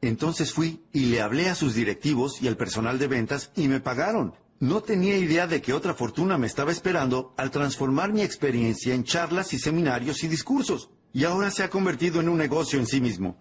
Entonces 0.00 0.52
fui 0.52 0.84
y 0.92 1.06
le 1.06 1.20
hablé 1.20 1.48
a 1.48 1.54
sus 1.54 1.74
directivos 1.74 2.40
y 2.42 2.48
al 2.48 2.56
personal 2.56 2.98
de 2.98 3.08
ventas 3.08 3.50
y 3.56 3.68
me 3.68 3.80
pagaron. 3.80 4.34
No 4.60 4.82
tenía 4.82 5.16
idea 5.16 5.46
de 5.46 5.62
que 5.62 5.72
otra 5.72 5.94
fortuna 5.94 6.36
me 6.36 6.46
estaba 6.46 6.72
esperando 6.72 7.32
al 7.36 7.50
transformar 7.50 8.12
mi 8.12 8.22
experiencia 8.22 8.94
en 8.94 9.04
charlas 9.04 9.52
y 9.54 9.58
seminarios 9.58 10.22
y 10.24 10.28
discursos. 10.28 10.90
Y 11.12 11.24
ahora 11.24 11.50
se 11.50 11.62
ha 11.62 11.70
convertido 11.70 12.20
en 12.20 12.28
un 12.28 12.38
negocio 12.38 12.78
en 12.78 12.86
sí 12.86 13.00
mismo. 13.00 13.38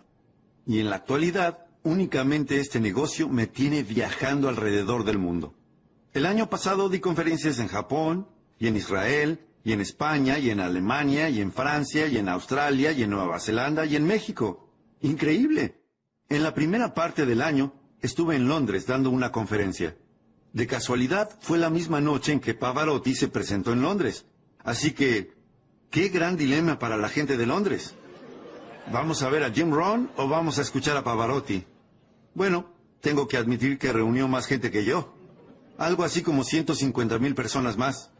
Y 0.65 0.79
en 0.79 0.89
la 0.89 0.97
actualidad, 0.97 1.65
únicamente 1.83 2.59
este 2.59 2.79
negocio 2.79 3.29
me 3.29 3.47
tiene 3.47 3.83
viajando 3.83 4.47
alrededor 4.47 5.03
del 5.05 5.17
mundo. 5.17 5.55
El 6.13 6.25
año 6.25 6.49
pasado 6.49 6.89
di 6.89 6.99
conferencias 6.99 7.59
en 7.59 7.67
Japón, 7.67 8.27
y 8.59 8.67
en 8.67 8.75
Israel, 8.75 9.45
y 9.63 9.73
en 9.73 9.81
España, 9.81 10.39
y 10.39 10.49
en 10.49 10.59
Alemania, 10.59 11.29
y 11.29 11.41
en 11.41 11.51
Francia, 11.51 12.07
y 12.07 12.17
en 12.17 12.29
Australia, 12.29 12.91
y 12.91 13.03
en 13.03 13.09
Nueva 13.09 13.39
Zelanda, 13.39 13.85
y 13.85 13.95
en 13.95 14.05
México. 14.05 14.71
Increíble. 15.01 15.81
En 16.29 16.43
la 16.43 16.53
primera 16.53 16.93
parte 16.93 17.25
del 17.25 17.41
año 17.41 17.73
estuve 18.01 18.35
en 18.35 18.47
Londres 18.47 18.87
dando 18.87 19.09
una 19.09 19.31
conferencia. 19.31 19.97
De 20.53 20.65
casualidad 20.65 21.37
fue 21.41 21.57
la 21.57 21.69
misma 21.69 22.01
noche 22.01 22.31
en 22.31 22.39
que 22.39 22.53
Pavarotti 22.53 23.13
se 23.13 23.27
presentó 23.27 23.73
en 23.73 23.81
Londres. 23.81 24.25
Así 24.63 24.91
que, 24.91 25.33
qué 25.91 26.09
gran 26.09 26.37
dilema 26.37 26.79
para 26.79 26.97
la 26.97 27.09
gente 27.09 27.37
de 27.37 27.45
Londres. 27.45 27.95
¿Vamos 28.91 29.21
a 29.21 29.29
ver 29.29 29.43
a 29.43 29.51
Jim 29.51 29.71
Rohn 29.71 30.09
o 30.15 30.27
vamos 30.27 30.57
a 30.57 30.61
escuchar 30.61 30.97
a 30.97 31.03
Pavarotti? 31.03 31.65
Bueno, 32.33 32.73
tengo 33.01 33.27
que 33.27 33.37
admitir 33.37 33.77
que 33.77 33.93
reunió 33.93 34.27
más 34.27 34.47
gente 34.47 34.71
que 34.71 34.85
yo 34.85 35.16
algo 35.77 36.03
así 36.03 36.21
como 36.21 36.43
150 36.43 37.19
mil 37.19 37.35
personas 37.35 37.77
más. 37.77 38.11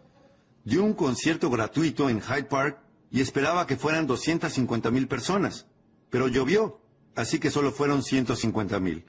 Dio 0.64 0.84
un 0.84 0.94
concierto 0.94 1.50
gratuito 1.50 2.10
en 2.10 2.22
Hyde 2.22 2.44
Park 2.44 2.80
y 3.10 3.22
esperaba 3.22 3.68
que 3.68 3.78
fueran 3.78 4.08
250 4.08 4.92
mil 4.92 5.08
personas, 5.08 5.68
pero 6.10 6.28
llovió, 6.28 6.82
así 7.16 7.40
que 7.40 7.52
solo 7.52 7.72
fueron 7.72 8.04
150 8.04 8.80
mil. 8.80 9.06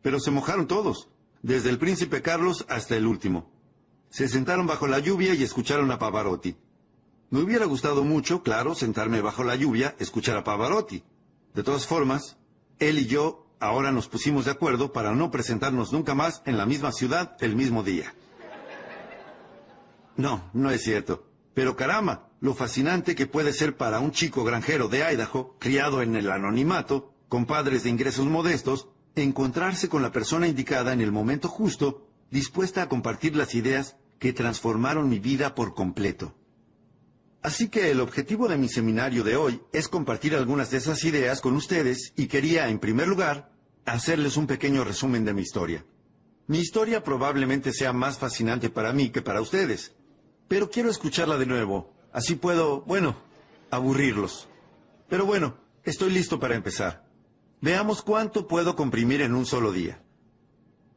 Pero 0.00 0.20
se 0.20 0.30
mojaron 0.30 0.66
todos, 0.66 1.08
desde 1.42 1.70
el 1.70 1.78
príncipe 1.78 2.22
Carlos 2.22 2.64
hasta 2.68 2.96
el 2.96 3.06
último. 3.06 3.50
Se 4.10 4.28
sentaron 4.28 4.66
bajo 4.66 4.86
la 4.86 4.98
lluvia 4.98 5.34
y 5.34 5.42
escucharon 5.42 5.90
a 5.90 5.98
Pavarotti. 5.98 6.56
Me 7.30 7.40
hubiera 7.40 7.64
gustado 7.64 8.04
mucho, 8.04 8.42
claro, 8.42 8.74
sentarme 8.74 9.22
bajo 9.22 9.42
la 9.42 9.56
lluvia, 9.56 9.96
escuchar 9.98 10.36
a 10.36 10.44
Pavarotti. 10.44 11.02
De 11.54 11.62
todas 11.62 11.86
formas, 11.86 12.36
él 12.78 12.98
y 12.98 13.06
yo 13.06 13.41
ahora 13.62 13.92
nos 13.92 14.08
pusimos 14.08 14.44
de 14.44 14.50
acuerdo 14.50 14.92
para 14.92 15.14
no 15.14 15.30
presentarnos 15.30 15.92
nunca 15.92 16.14
más 16.14 16.42
en 16.46 16.58
la 16.58 16.66
misma 16.66 16.90
ciudad 16.90 17.36
el 17.40 17.54
mismo 17.54 17.84
día. 17.84 18.12
No, 20.16 20.50
no 20.52 20.70
es 20.70 20.82
cierto. 20.82 21.28
Pero 21.54 21.76
caramba, 21.76 22.28
lo 22.40 22.54
fascinante 22.54 23.14
que 23.14 23.26
puede 23.26 23.52
ser 23.52 23.76
para 23.76 24.00
un 24.00 24.10
chico 24.10 24.42
granjero 24.42 24.88
de 24.88 25.04
Idaho, 25.12 25.56
criado 25.60 26.02
en 26.02 26.16
el 26.16 26.30
anonimato, 26.30 27.14
con 27.28 27.46
padres 27.46 27.84
de 27.84 27.90
ingresos 27.90 28.26
modestos, 28.26 28.88
encontrarse 29.14 29.88
con 29.88 30.02
la 30.02 30.10
persona 30.10 30.48
indicada 30.48 30.92
en 30.92 31.00
el 31.00 31.12
momento 31.12 31.48
justo, 31.48 32.08
dispuesta 32.32 32.82
a 32.82 32.88
compartir 32.88 33.36
las 33.36 33.54
ideas 33.54 33.96
que 34.18 34.32
transformaron 34.32 35.08
mi 35.08 35.20
vida 35.20 35.54
por 35.54 35.74
completo. 35.74 36.34
Así 37.42 37.68
que 37.68 37.92
el 37.92 38.00
objetivo 38.00 38.48
de 38.48 38.58
mi 38.58 38.68
seminario 38.68 39.22
de 39.22 39.36
hoy 39.36 39.60
es 39.72 39.88
compartir 39.88 40.34
algunas 40.34 40.70
de 40.70 40.78
esas 40.78 41.04
ideas 41.04 41.40
con 41.40 41.54
ustedes 41.54 42.12
y 42.16 42.26
quería, 42.26 42.68
en 42.68 42.78
primer 42.78 43.06
lugar, 43.06 43.51
hacerles 43.84 44.36
un 44.36 44.46
pequeño 44.46 44.84
resumen 44.84 45.24
de 45.24 45.34
mi 45.34 45.42
historia. 45.42 45.84
Mi 46.46 46.58
historia 46.58 47.02
probablemente 47.02 47.72
sea 47.72 47.92
más 47.92 48.18
fascinante 48.18 48.70
para 48.70 48.92
mí 48.92 49.10
que 49.10 49.22
para 49.22 49.40
ustedes, 49.40 49.94
pero 50.48 50.70
quiero 50.70 50.90
escucharla 50.90 51.38
de 51.38 51.46
nuevo, 51.46 51.92
así 52.12 52.34
puedo, 52.34 52.82
bueno, 52.82 53.16
aburrirlos. 53.70 54.48
Pero 55.08 55.24
bueno, 55.24 55.56
estoy 55.84 56.10
listo 56.10 56.38
para 56.38 56.56
empezar. 56.56 57.06
Veamos 57.60 58.02
cuánto 58.02 58.48
puedo 58.48 58.76
comprimir 58.76 59.22
en 59.22 59.34
un 59.34 59.46
solo 59.46 59.72
día. 59.72 60.02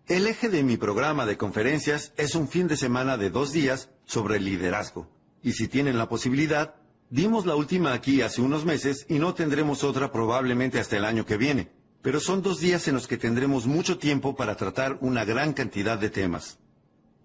El 0.08 0.28
eje 0.28 0.50
de 0.50 0.64
mi 0.64 0.78
programa 0.78 1.26
de 1.26 1.38
conferencias 1.38 2.14
es 2.18 2.36
un 2.36 2.48
fin 2.48 2.68
de 2.68 2.78
semana 2.78 3.18
de 3.18 3.30
dos 3.30 3.52
días 3.52 3.90
sobre 4.06 4.40
liderazgo. 4.40 5.10
Y 5.42 5.54
si 5.54 5.68
tienen 5.68 5.98
la 5.98 6.10
posibilidad, 6.10 6.76
dimos 7.10 7.46
la 7.46 7.56
última 7.56 7.94
aquí 7.94 8.22
hace 8.22 8.42
unos 8.42 8.66
meses 8.66 9.06
y 9.10 9.20
no 9.20 9.34
tendremos 9.34 9.84
otra 9.84 10.12
probablemente 10.12 10.80
hasta 10.80 10.98
el 10.98 11.06
año 11.06 11.26
que 11.26 11.38
viene. 11.38 11.72
Pero 12.06 12.20
son 12.20 12.44
dos 12.44 12.60
días 12.60 12.88
en 12.88 12.94
los 12.94 13.08
que 13.08 13.18
tendremos 13.18 13.66
mucho 13.66 13.98
tiempo 13.98 14.36
para 14.36 14.56
tratar 14.56 15.00
una 15.02 15.26
gran 15.26 15.54
cantidad 15.54 15.98
de 15.98 16.12
temas. 16.12 16.60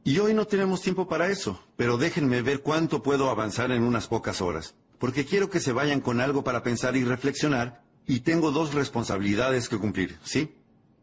Y 0.04 0.18
hoy 0.20 0.32
no 0.32 0.46
tenemos 0.46 0.80
tiempo 0.80 1.06
para 1.06 1.28
eso, 1.28 1.62
pero 1.76 1.98
déjenme 1.98 2.40
ver 2.40 2.62
cuánto 2.62 3.02
puedo 3.02 3.28
avanzar 3.28 3.72
en 3.72 3.82
unas 3.82 4.06
pocas 4.08 4.40
horas, 4.40 4.74
porque 4.98 5.26
quiero 5.26 5.50
que 5.50 5.60
se 5.60 5.72
vayan 5.72 6.00
con 6.00 6.18
algo 6.18 6.44
para 6.44 6.62
pensar 6.62 6.96
y 6.96 7.04
reflexionar, 7.04 7.82
y 8.06 8.20
tengo 8.20 8.52
dos 8.52 8.72
responsabilidades 8.72 9.68
que 9.68 9.76
cumplir, 9.76 10.18
¿sí? 10.22 10.54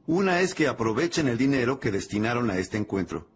Una 0.08 0.42
es 0.42 0.56
que 0.56 0.68
aprovechen 0.68 1.28
el 1.28 1.38
dinero 1.38 1.80
que 1.80 1.92
destinaron 1.92 2.50
a 2.50 2.58
este 2.58 2.78
encuentro. 2.78 3.30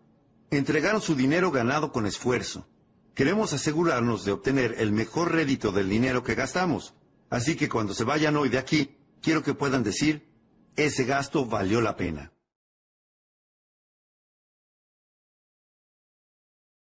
Entregaron 0.50 1.04
su 1.04 1.14
dinero 1.14 1.52
ganado 1.52 1.92
con 1.92 2.08
esfuerzo. 2.08 2.68
Queremos 3.14 3.54
asegurarnos 3.54 4.26
de 4.26 4.32
obtener 4.32 4.74
el 4.80 4.92
mejor 4.92 5.34
rédito 5.34 5.72
del 5.72 5.88
dinero 5.88 6.24
que 6.24 6.34
gastamos. 6.34 6.96
Así 7.30 7.56
que 7.56 7.70
cuando 7.70 7.94
se 7.94 8.06
vayan 8.06 8.38
hoy 8.38 8.50
de 8.50 8.58
aquí, 8.58 8.98
quiero 9.22 9.44
que 9.44 9.54
puedan 9.54 9.84
decir, 9.84 10.31
ese 10.76 11.06
gasto 11.06 11.46
valió 11.46 11.82
la 11.82 11.96
pena. 11.96 12.32